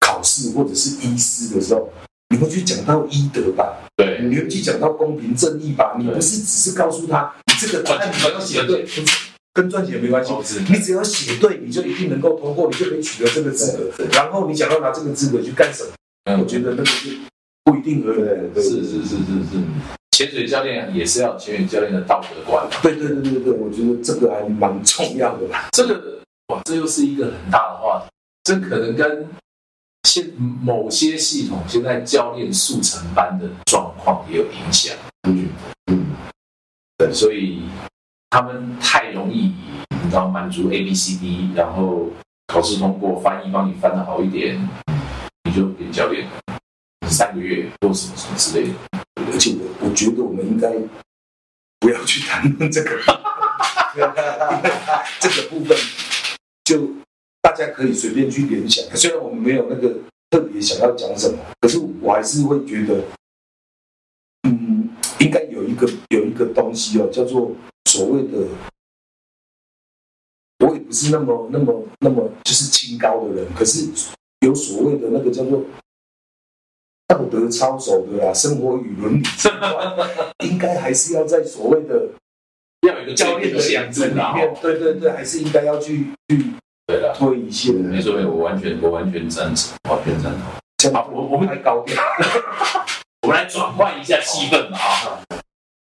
[0.00, 1.90] 考试或者是医师的时候，
[2.28, 3.76] 你会去讲到医德吧？
[3.96, 5.96] 对，你会去讲到公平正义吧？
[5.98, 8.86] 你不是只是告诉他你这个答案你要写对，
[9.52, 10.32] 跟赚钱没关系，
[10.68, 14.04] 你只要写对，你就一定能够通过，你就可以取得这个资格。
[14.12, 15.90] 然后你想要拿这个资格去干什么？
[16.38, 17.16] 我觉得那个是
[17.64, 18.16] 不一定而已。
[18.16, 19.16] 对对，是是是是
[19.50, 19.62] 是，
[20.10, 22.66] 潜水教练也是要潜水教练的道德观。
[22.82, 25.68] 对对对对对，我觉得这个还蛮重要的吧。
[25.72, 28.10] 这个哇，这又是一个很大的话题，
[28.44, 29.26] 这可能跟
[30.04, 30.30] 现
[30.62, 34.96] 某些系统现在教练速成班的状况也有影响。
[35.28, 35.48] 嗯
[35.92, 36.06] 嗯，
[36.98, 37.62] 对，所以
[38.30, 39.52] 他们太容易，
[40.02, 42.08] 你知道满足 A B C D，然后
[42.48, 44.58] 考试通过，翻译帮你翻的好一点，
[45.50, 46.28] 你就变教练，
[47.08, 48.74] 三个月或什么什么之类的。
[49.32, 50.72] 而且我我觉得我们应该
[51.80, 52.90] 不要去谈论这个，
[55.18, 55.76] 这个部分
[56.64, 56.88] 就
[57.42, 58.84] 大家可以随便去联想。
[58.96, 59.92] 虽然我们没有那个
[60.30, 63.02] 特别想要讲什么，可是我还是会觉得，
[64.44, 64.88] 嗯，
[65.18, 67.50] 应该有一个有一个东西哦，叫做
[67.86, 68.46] 所谓的。
[70.64, 73.88] 我也不是那么、那么、那么就是清高的人，可是
[74.40, 75.64] 有所谓的那个叫做
[77.06, 79.22] 道德操守的啦，生活与伦理
[80.48, 82.08] 应该还是要在所谓的
[82.86, 86.44] 要有一个教练的象征啊里面，对对对，还是应该要去去
[86.86, 87.78] 对了，推一些的。
[87.80, 90.42] 没错没错，我完全我完全赞成，完全赞同。
[90.78, 92.02] 这样好，我我们来高调。
[93.22, 95.20] 我们来转换一下气氛嘛啊！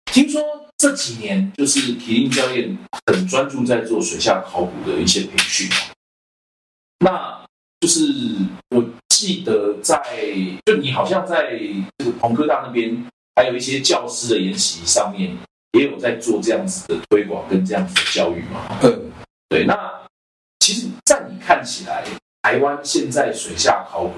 [0.07, 0.43] 听说
[0.77, 5.69] 这几年就是麒麟教练很专注在做水下考古的一些培训，
[6.99, 7.47] 那
[7.81, 8.13] 就是
[8.71, 10.03] 我记得在
[10.67, 11.59] 就你好像在
[11.99, 13.05] 这个同科大那边
[13.37, 15.37] 还有一些教师的研习上面
[15.73, 18.79] 也有在做这样子的推广跟这样子的教育嘛？
[18.83, 19.11] 嗯，
[19.49, 19.77] 对，那
[20.61, 22.05] 其实，在你看起来，
[22.43, 24.13] 台湾现在水下考古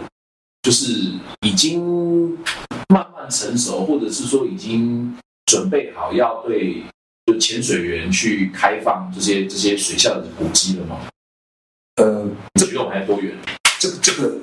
[0.62, 1.12] 就是
[1.46, 2.36] 已经
[2.88, 6.82] 慢慢成熟，或者是说已经准备好要对
[7.26, 10.98] 就潜水员去开放这些这些水下的古迹了吗？
[12.00, 13.36] 呃，这比我们还多远？
[13.78, 14.34] 这个这个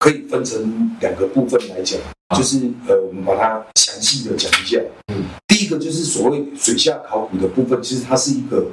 [0.00, 1.96] 可以分成两个部分来讲，
[2.36, 4.76] 就是呃，我们把它详细的讲一下。
[5.06, 8.66] 嗯，第一个就是所谓水下考古的部分，其实它是一个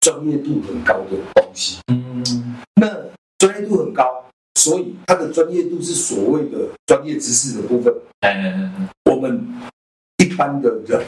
[0.00, 1.78] 专业度很高的东西。
[1.86, 2.86] 嗯，那
[3.38, 4.22] 专业度很高，
[4.56, 7.90] 所以它的专业度是所谓的专业知识的部分。
[8.20, 9.48] 哎哎哎哎我们
[10.18, 11.02] 一般的人，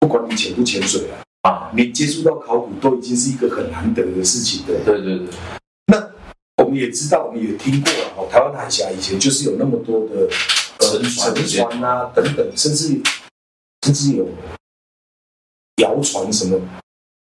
[0.00, 4.64] 不管你潜不潜水啊，啊，你接触到考古都已经是一个很难得的事情。
[4.66, 5.28] 对，对对对，
[5.86, 6.10] 那
[6.62, 10.28] 我们也知道，我们也听过了，哦，台湾海峡以前就是有那么多的
[10.78, 13.00] 呃沉船沉船啊等等，甚至
[13.84, 14.28] 甚至有
[15.76, 16.60] 谣传什么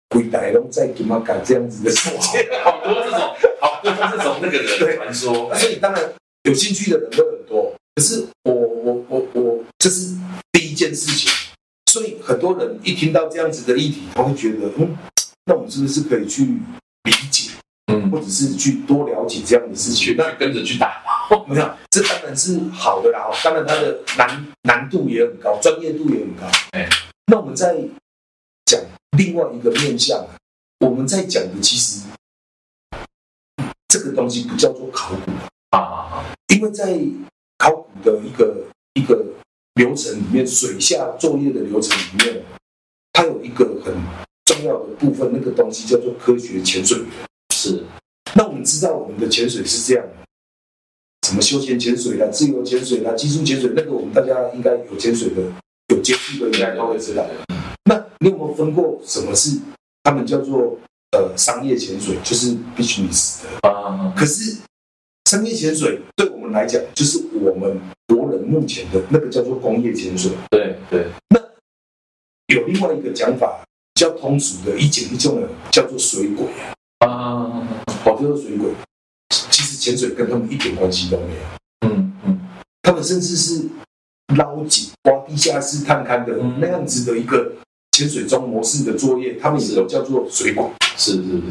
[0.08, 2.40] 鬼台龙在金马港这样子的事情。
[2.64, 3.20] 好多这种
[3.60, 6.02] 好多这种那个的传说，所以当然
[6.44, 10.16] 有兴趣的人会很多，可是我我我我这是
[10.52, 11.30] 第一件事情，
[11.96, 14.94] 所以很多人一听到这样子的议题，他会觉得，嗯，
[15.46, 17.52] 那我们是不是可以去理解，
[17.86, 20.08] 嗯，或者是去多了解这样的事情？
[20.08, 21.02] 去去跟着去打，
[21.48, 26.46] 没有，这当然是好的啦，当然它的难难度也很高，专业度也很高。
[26.72, 26.86] 哎，
[27.28, 27.74] 那我们在
[28.66, 28.78] 讲
[29.16, 30.36] 另外一个面向啊，
[30.80, 32.02] 我们在讲的其实
[33.88, 35.32] 这个东西不叫做考古。
[35.70, 36.22] 啊，
[36.54, 36.98] 因为在
[37.56, 38.54] 考古的一个
[38.92, 39.24] 一个
[39.76, 42.42] 流程里面，水下作业的流程里面，
[43.12, 43.94] 它有一个很
[44.44, 47.06] 重要的部分，那个东西叫做科学潜水员。
[47.54, 47.82] 是
[48.34, 50.26] 那我们知道我们的潜水是这样的，
[51.28, 55.42] 什么休闲潜水啦、自由潜水啦、技术潜水，那个我们大家应该有潜水的、
[55.88, 57.26] 有接触的，应该都会知道。
[57.84, 59.58] 那你有没有分过什么是
[60.02, 60.78] 他们叫做
[61.12, 63.68] 呃商业潜水，就是 business 的？
[63.68, 64.56] 啊，可是
[65.26, 70.32] 商业潜水对我们来讲，就是我们国人目前的那个叫做工业潜水。
[70.50, 71.40] 对对，那
[72.54, 73.62] 有另外一个讲法，
[73.94, 76.46] 比较通俗的，一简一重的叫做水鬼
[77.00, 77.68] 啊，啊，
[78.04, 78.70] 哦，叫做水鬼。
[79.28, 82.40] 其实潜水跟他们一点关系都没有，嗯嗯，
[82.82, 83.68] 他们甚至是
[84.36, 86.58] 捞井、挖地下室探勘的嗯。
[86.60, 87.52] 那样子的一个
[87.92, 90.64] 潜水中模式的作业，他们也都叫做水鬼。
[90.96, 91.42] 是是是，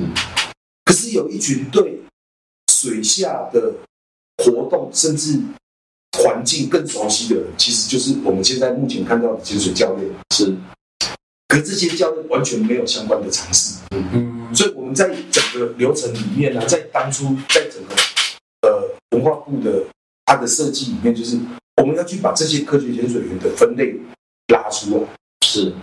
[0.86, 2.00] 可是有一群对
[2.72, 3.74] 水下的
[4.38, 5.40] 活动甚至
[6.18, 10.10] 环境更熟悉的人，其实就是我们现在目前看到的潜水教练。
[10.34, 10.54] 是，
[11.48, 17.96] 可这些教练完全没有相关的常识，嗯，所以我们在整个流程里面呢、在当初在整个
[18.62, 19.84] 呃文化部的
[20.26, 21.38] 它的设计里面，就是
[21.82, 23.96] 我们要去把这些科学潜水员的分类
[24.48, 25.08] 拉出来，
[25.46, 25.74] 是，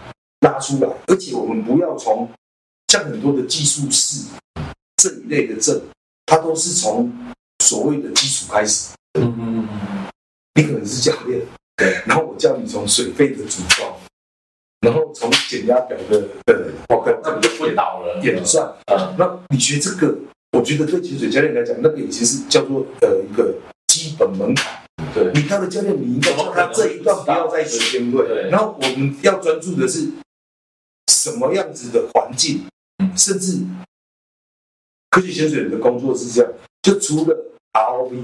[0.40, 2.28] 拉出来，而且我们不要从
[2.88, 4.24] 像很多的技术室
[4.96, 5.80] 这一类的证，
[6.26, 7.10] 它都是从
[7.62, 8.90] 所谓的基础开始。
[9.14, 9.51] 嗯嗯
[10.54, 11.40] 你可能是教练，
[11.76, 13.94] 对，然后我教你从水费的组装，
[14.80, 18.20] 然后从减压表的的报告那不就昏倒了？
[18.22, 20.14] 演算，嗯，那你学这个，
[20.52, 23.54] 我觉得对潜水教练来讲，那个已经是叫做呃一个
[23.88, 24.82] 基本门槛。
[25.14, 28.26] 对，你当了教练，你应该教他这一段不要在水边会。
[28.26, 30.10] 对然后我们要专注的是
[31.10, 32.66] 什么样子的环境，
[32.98, 33.58] 嗯甚至
[35.10, 37.36] 科学潜水员的工作是这样，就除了
[37.72, 38.22] ROV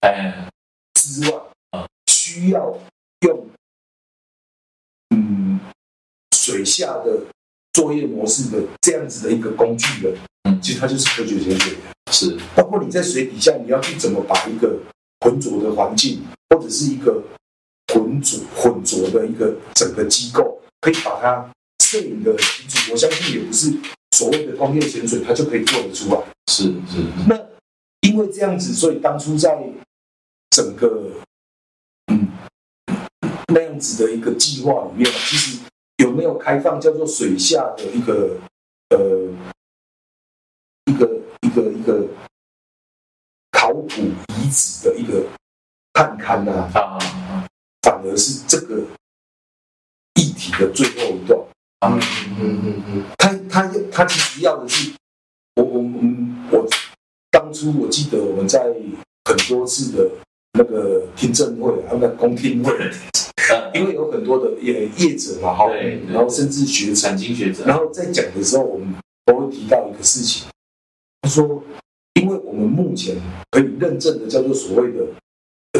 [0.00, 0.48] 哎，
[0.94, 1.42] 之外啊，
[2.38, 2.78] 需要
[3.26, 3.46] 用
[5.10, 5.58] 嗯
[6.36, 7.18] 水下的
[7.72, 11.80] 作业模式的这样子的一个工具人，嗯其实它就是科学潜水员。
[12.12, 14.78] 是，包括你在水底下，你要去怎么把一个
[15.20, 17.22] 浑浊的环境，或者是一个
[17.92, 21.52] 浑浊混浊的一个整个机构，可以把它
[21.84, 22.92] 摄影的清楚。
[22.92, 23.72] 我相信也不是
[24.12, 26.22] 所谓的工业潜水，它就可以做得出来。
[26.46, 27.36] 是是，那
[28.00, 29.62] 因为这样子，所以当初在
[30.50, 31.27] 整个嗯
[33.48, 35.58] 那样子的一个计划里面，其实
[35.96, 38.36] 有没有开放叫做水下的一个
[38.90, 39.28] 呃
[40.86, 42.06] 一个一个一个
[43.50, 45.26] 考古遗址的一个
[45.92, 46.98] 探勘啊，啊
[47.82, 48.82] 反而是这个
[50.14, 51.38] 议题的最后一段。
[51.80, 51.96] 啊，
[52.40, 54.92] 嗯嗯嗯，他他他其实要的是，
[55.54, 56.68] 我我我我
[57.30, 58.60] 当初我记得我们在
[59.24, 60.10] 很多次的
[60.54, 62.90] 那个听证会啊，那公听会，呃，
[63.74, 68.92] 因为有很多的业业者嘛，哈对，然后甚至学者产，经学者，然后在讲的时候，我们
[69.24, 70.46] 都会提到一个事情，
[71.22, 71.62] 他说，
[72.14, 73.16] 因为我们目前
[73.50, 75.06] 可以认证的叫做所谓的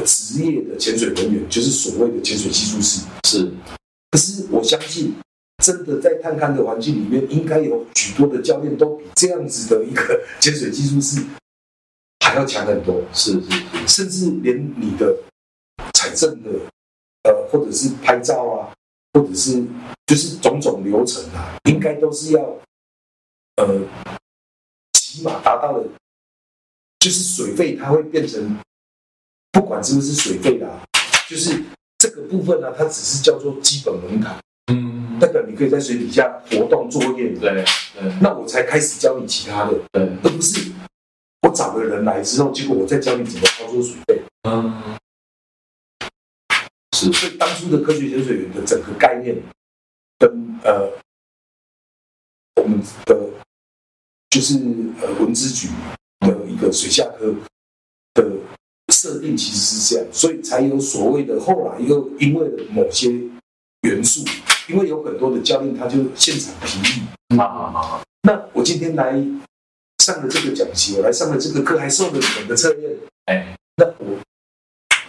[0.05, 3.51] 职业的潜水人员，就是所谓的潜水技术师，是。
[4.11, 5.15] 可是我相信，
[5.63, 11.21] 真的在探勘的环境里面，应该有许多的教练都比这样子的一个潜水技术师
[12.25, 15.15] 还要强很多，是是是，甚至连你的
[15.95, 16.51] 采证的，
[17.25, 18.73] 呃，或者是拍照啊，
[19.13, 19.65] 或者是
[20.07, 22.41] 就是种种流程啊，应该都是要，
[23.57, 23.81] 呃，
[24.93, 25.85] 起码达到了，
[26.99, 28.59] 就是水费它会变成，
[29.53, 30.83] 不管是不是水费啦、
[31.29, 31.63] 就是
[31.99, 34.39] 这个部分呢、它只是叫做基本门槛。
[34.71, 37.65] 嗯，代表你可以在水底下活动作业，对
[37.95, 40.71] 对那我才开始教你其他的，对，而不是
[41.41, 44.23] 我找个人来之后，结果我再教你怎么操作水费。
[44.43, 44.99] 嗯，
[46.99, 49.37] 是所以当初的科学潜水员的整个概念，
[50.19, 50.29] 跟
[50.65, 50.91] 呃
[52.57, 53.31] 我们的
[54.31, 54.55] 就是
[55.01, 55.69] 呃文资局
[56.21, 57.33] 的一个水下科
[58.15, 58.29] 的
[58.93, 63.13] 设定其实是这样，所以才有所谓的后来又因为某些
[63.83, 64.25] 元素，
[64.69, 67.03] 因为有很多的教练他就现场提议。
[67.29, 69.13] 那那我今天来
[69.99, 72.97] 上了这个讲习，我来上了这个课，还受了你们的测验，
[73.27, 74.19] 哎，那我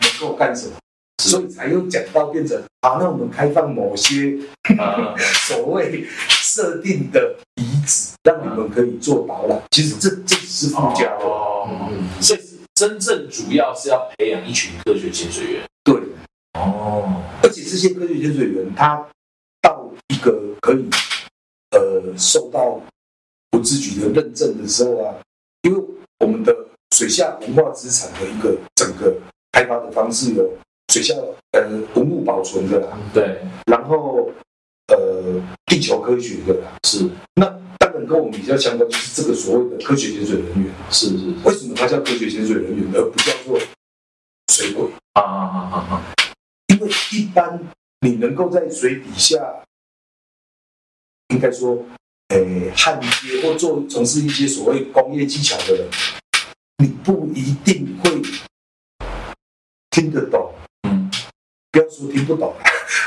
[0.02, 0.74] 能够干什么？
[1.20, 4.38] 是所以才又讲到变成好，那我们开放某些
[4.78, 5.14] 啊，
[5.48, 9.62] 所谓设定的遗址，让你们可以做导览。
[9.72, 12.40] 其实这这只是附加的，哦，嗯所以
[12.76, 15.62] 真正主要是要培养一群科学潜水员。
[15.84, 15.96] 对。
[16.54, 19.06] 哦，而且这些科学潜水员，他
[19.62, 20.90] 到一个可以
[21.72, 22.82] 呃受到
[23.52, 25.14] 国资局的认证的时候啊，
[25.62, 25.84] 因为
[26.20, 26.56] 我们的
[26.96, 29.14] 水下文化资产的一个整个
[29.52, 30.50] 开发的方式有
[30.90, 31.14] 水下
[31.52, 31.62] 呃
[31.94, 34.32] 文物保存的啦，对，然后
[34.88, 36.78] 呃地球科学的啦。
[36.84, 37.46] 是那
[37.78, 40.74] 当然跟我们比较相关，就是这个所谓的科学潜水人员。
[40.90, 43.60] 是是是为什么它叫科学潜水人员，而不叫做
[44.52, 44.90] 水鬼？
[45.14, 46.14] 啊啊啊啊啊！
[46.68, 47.60] 因为一般
[48.02, 49.38] 你能够在水底下，
[51.28, 51.86] 应该说，
[52.30, 55.88] 诶，焊接或做从事一些所谓工业技巧的人，
[56.78, 58.22] 你不一定会
[59.92, 60.52] 听得懂。
[61.72, 62.54] 嗯，不要说听不懂，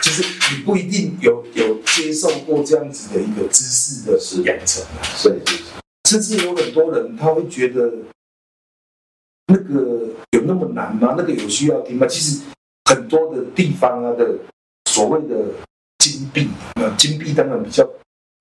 [0.02, 0.22] 就是
[0.54, 5.02] 你不一定有有接受过这样子的一个知识的是养成啊。
[5.16, 5.38] 所以
[6.08, 7.92] 甚至有很多人他会觉得，
[9.46, 11.14] 那个有那么难吗？
[11.16, 12.06] 那个有需要听吗？
[12.06, 12.40] 其实
[12.84, 14.36] 很多的地方啊的
[14.90, 15.44] 所谓的
[15.98, 17.88] 金币，那金币当然比较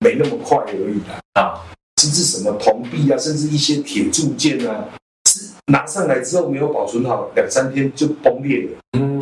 [0.00, 1.20] 没那么快而已啦。
[1.34, 1.58] 啊，
[2.00, 4.88] 甚至什么铜币啊，甚至一些铁铸件啊，
[5.28, 8.78] 是拿上来之后没有保存好，两三天就崩裂了。
[8.98, 9.20] 嗯，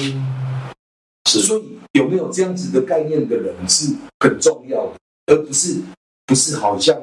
[1.38, 4.92] 是所以有没有这样子的概念的人是很重要的，
[5.26, 5.80] 而不是
[6.26, 6.96] 不是好像，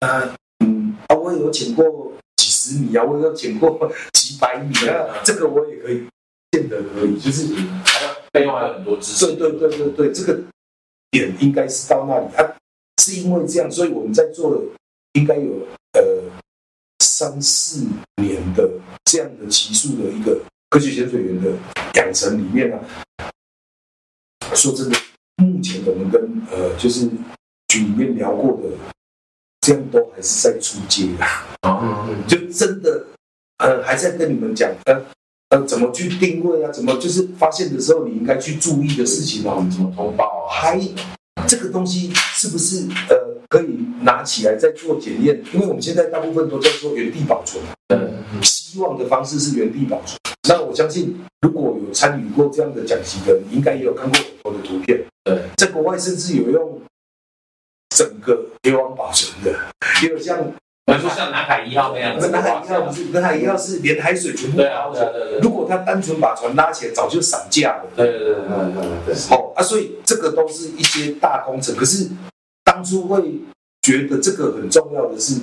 [0.00, 0.34] 呃
[0.64, 6.06] 嗯啊，我有潜过几十米啊，我有潜过几百米啊，这个我也可以，
[6.52, 9.26] 见得可以，就是还要背后还有很多知识。
[9.36, 10.38] 对对对对对，这个
[11.10, 12.56] 点应该是到那里啊，
[13.02, 14.62] 是因为这样，所以我们在做了
[15.14, 16.02] 应该有呃
[17.02, 17.86] 三四
[18.16, 18.68] 年的
[19.04, 20.38] 这样的级数的一个
[20.68, 21.52] 科学潜水员的
[21.94, 22.78] 养成里面呢、
[24.54, 24.98] 说真的，
[25.36, 26.20] 目前我们跟
[26.50, 27.08] 呃就是
[27.68, 28.68] 局里面聊过的，
[29.60, 31.24] 这样都还是在出街的，
[31.68, 33.04] 哦，嗯就真的
[33.58, 35.00] 呃还在跟你们讲呃。
[35.50, 36.70] 呃，怎么去定位啊？
[36.70, 39.56] 怎么就是发现的时候，你应该去注意的事情啊。
[39.68, 40.46] 怎么通报啊？
[40.48, 40.80] 还
[41.48, 45.42] 这个东西是不是呃可以拿起来再做检验？
[45.52, 48.19] 因为我们现在大部分都在做原地保存，嗯
[48.70, 50.16] 希望的方式是原地保存。
[50.48, 55.04] 那我相信，如果有参与过这样的讲习的你，应该也有看过很多的图片。
[55.24, 56.80] 对，在国外甚至有用
[57.96, 59.58] 整个铁网保存的，
[60.04, 60.38] 也有像
[60.86, 67.86] 比如说像南海一号那样子，南海一号不是南海一号是连海水全部对啊包着，对啊对对对如果他单纯把船拉起来，早就散架了。
[67.96, 68.44] 对对对对
[69.06, 71.74] 对，好啊，所以这个都是一些大工程。
[71.74, 72.08] 可是
[72.64, 73.40] 当初会
[73.82, 75.40] 觉得这个很重要的是，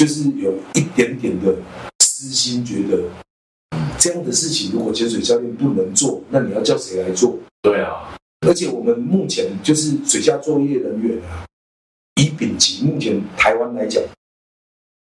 [0.00, 1.54] 就是有一点点的
[1.98, 3.02] 私心，觉得
[3.98, 7.38] 这样的事情如果潜水教练不能做，那你要叫谁来做？
[7.60, 8.16] 对啊，
[8.48, 11.44] 而且我们目前就是水下作业人员啊，
[12.18, 14.02] 以丙级目前台湾来讲，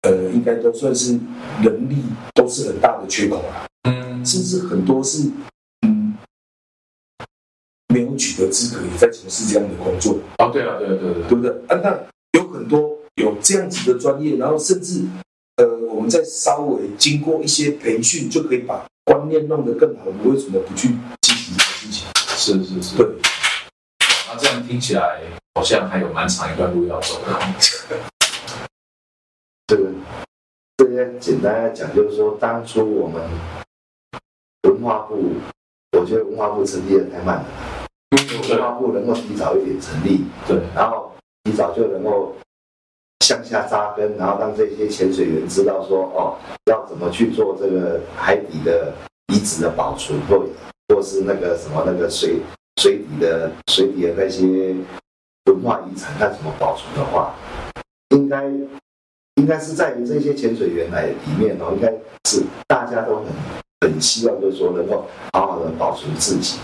[0.02, 1.18] 呃，应该都算是
[1.62, 1.96] 人力
[2.34, 3.64] 都是很大的缺口啊。
[3.88, 5.30] 嗯，甚至很多是
[5.86, 6.14] 嗯
[7.88, 11.50] 没有取得资格，也在从事这样的工作，哦，对啊，对啊，对啊对啊，对不对？
[11.68, 15.04] 啊，那有很多有这样子的专业，然后甚至
[15.56, 20.06] 呃，我们再稍微经过一些培训，就可以把观念弄得更好。
[20.10, 20.88] 你为什么不去
[21.20, 22.08] 积极这个事情？
[22.36, 23.06] 是是是，对，
[24.28, 25.20] 那这样听起来
[25.54, 27.40] 好像还有蛮长一段路要走的。
[29.66, 29.90] 这个
[30.76, 33.22] 这些简单来讲，就是说当初我们
[34.64, 35.34] 文化部，
[35.92, 37.46] 我觉得文化部成立的太慢了，
[38.50, 41.12] 文化部能够提早一点成立，对，然后
[41.44, 42.34] 提早就能够
[43.20, 46.36] 向下扎根，然后让这些潜水员知道说，哦，
[46.70, 48.92] 要怎么去做这个海底的
[49.32, 50.44] 遗址的保存，或
[50.94, 52.40] 或是那个什么那个水
[52.82, 54.74] 水底的水底的那些
[55.46, 57.34] 文化遗产，看怎么保存的话，
[58.10, 58.44] 应该
[59.36, 61.90] 应该是在于这些潜水员来里面哦，应该
[62.28, 63.24] 是大家都很
[63.80, 66.58] 很希望，就是说能够好好的保存自己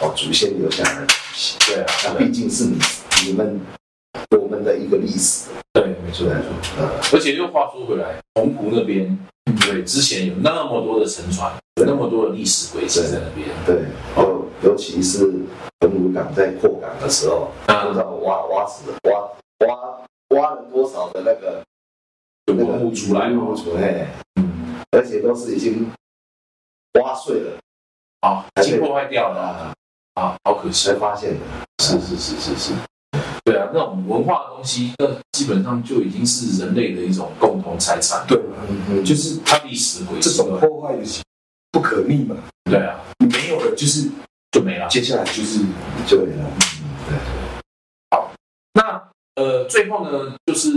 [0.00, 1.58] 哦祖先留下来的东西。
[1.66, 2.78] 对啊，那毕竟是你
[3.26, 3.60] 你们
[4.36, 6.48] 我们的一个历史，对，没错没错。
[6.78, 9.18] 呃，而且又话说回来，澎湖那边，
[9.60, 13.84] 对，之前有那么多的沉船，有那么多的历史轨迹在那边，对，
[14.16, 15.30] 尤尤其是
[15.80, 19.98] 澎湖港在扩港的时候，不知啊，道挖挖死挖挖
[20.36, 21.62] 挖了多少的那个
[22.46, 25.90] 有文物出来哦，文物出来，嗯，而且都是已经
[27.00, 27.58] 挖碎了
[28.20, 29.74] 啊，已经破坏掉了啊
[30.14, 31.40] 啊，好可惜才，发现的。
[31.80, 32.72] 是是是是是，
[33.48, 38.38] 对啊，那种文化的东西，那基本上就已经是人类的一种共同财产，对
[38.96, 41.02] 就就是它历史轨这迹，种破坏的
[41.72, 44.10] 不可逆嘛，对啊，你没有了，就是
[44.52, 44.86] 就没了。
[44.88, 45.60] 接下来就是
[46.06, 46.50] 就没了。
[47.08, 47.16] 对。
[48.10, 48.32] 好
[48.74, 50.70] 那呃，最后呢，就是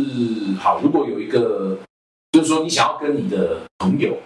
[0.59, 1.77] 好，如果有一个，
[2.31, 4.17] 就是说你想要跟你的朋友，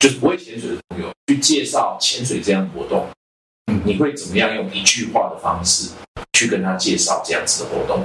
[0.00, 3.06] 就是不会潜水的朋友，去介绍潜水这样活动，
[3.66, 5.90] 嗯你会怎么样用一句话的方式
[6.38, 8.04] 去跟他介绍这样子的活动？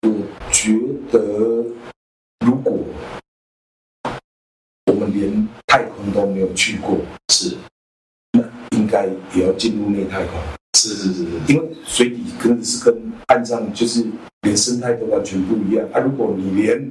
[0.00, 0.08] 我
[0.50, 0.72] 觉
[1.12, 1.18] 得，
[2.40, 2.72] 如果
[4.86, 6.96] 我们连太空都没有去过，
[7.28, 7.54] 是
[8.32, 10.40] 那应该也要进入内太空，
[10.78, 14.02] 是是是是，因为水底真的是跟岸上就是
[14.40, 16.00] 连生态都完全不一样啊！
[16.00, 16.90] 如果你连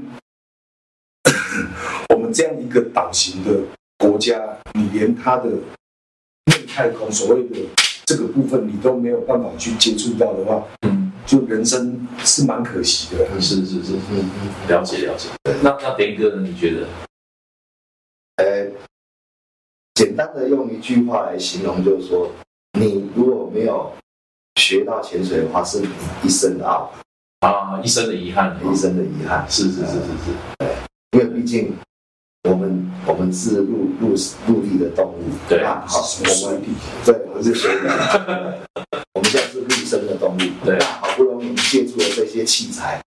[2.14, 3.60] 我们这样一个岛型的
[3.98, 4.40] 国家，
[4.76, 5.50] 你连它的
[6.46, 7.58] 内太空所谓的
[8.12, 13.26] 这个部分你都没有办法去接触到的话，嗯，就人生是蛮可惜的。
[13.40, 15.30] 是是是，嗯嗯，了解了解。
[15.64, 16.42] 那那点哥呢？
[16.46, 16.88] 你觉得？
[18.36, 18.70] 呃，
[19.94, 22.30] 简单的用一句话来形容，就是说，
[22.78, 23.90] 你如果没有
[24.60, 25.88] 学到潜水的话，是你
[26.24, 26.90] 一生的懊，
[27.48, 29.50] 啊，一生的遗憾，一生的遗憾。
[29.50, 30.68] 是是是是是，
[31.12, 31.74] 因为毕竟
[32.50, 34.16] 我们我们是陆陆
[34.48, 35.60] 陆地的动物，对。
[35.60, 36.62] 啊好，我们，
[37.06, 37.88] 对，我们是水底，
[39.14, 40.78] 我们现在是陆生的动物，对。
[40.80, 43.00] 那好不容易借助了这些器材，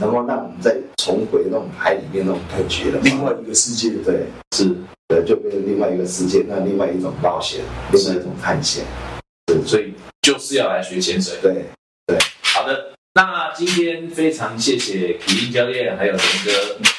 [0.00, 4.26] 能够让我们再重回那种海里面那种感觉的话，另外一个世界，对，
[4.56, 4.74] 是，
[5.08, 7.60] 对，就变成另外一个世界，那另外一种冒险，
[7.92, 8.84] 另外一种探险，
[9.64, 11.38] 所以就是要来学潜水。
[11.40, 11.64] 对，
[12.06, 12.18] 对。
[12.42, 16.50] 好的，那今天非常谢谢体力教练还有林哥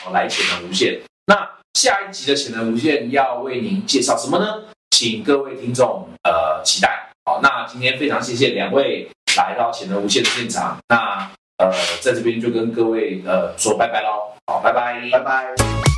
[0.06, 0.98] 哦来潜的无限。
[1.28, 4.64] 那下一集的潜能无限要为您介绍什么呢？
[4.92, 7.10] 请各位听众呃期待。
[7.26, 10.78] 好，那今天非常谢谢两位来到潜能无限的现场。
[10.90, 14.34] 那呃在这边就跟各位呃说拜拜喽。
[14.48, 15.91] 好，拜拜，拜拜。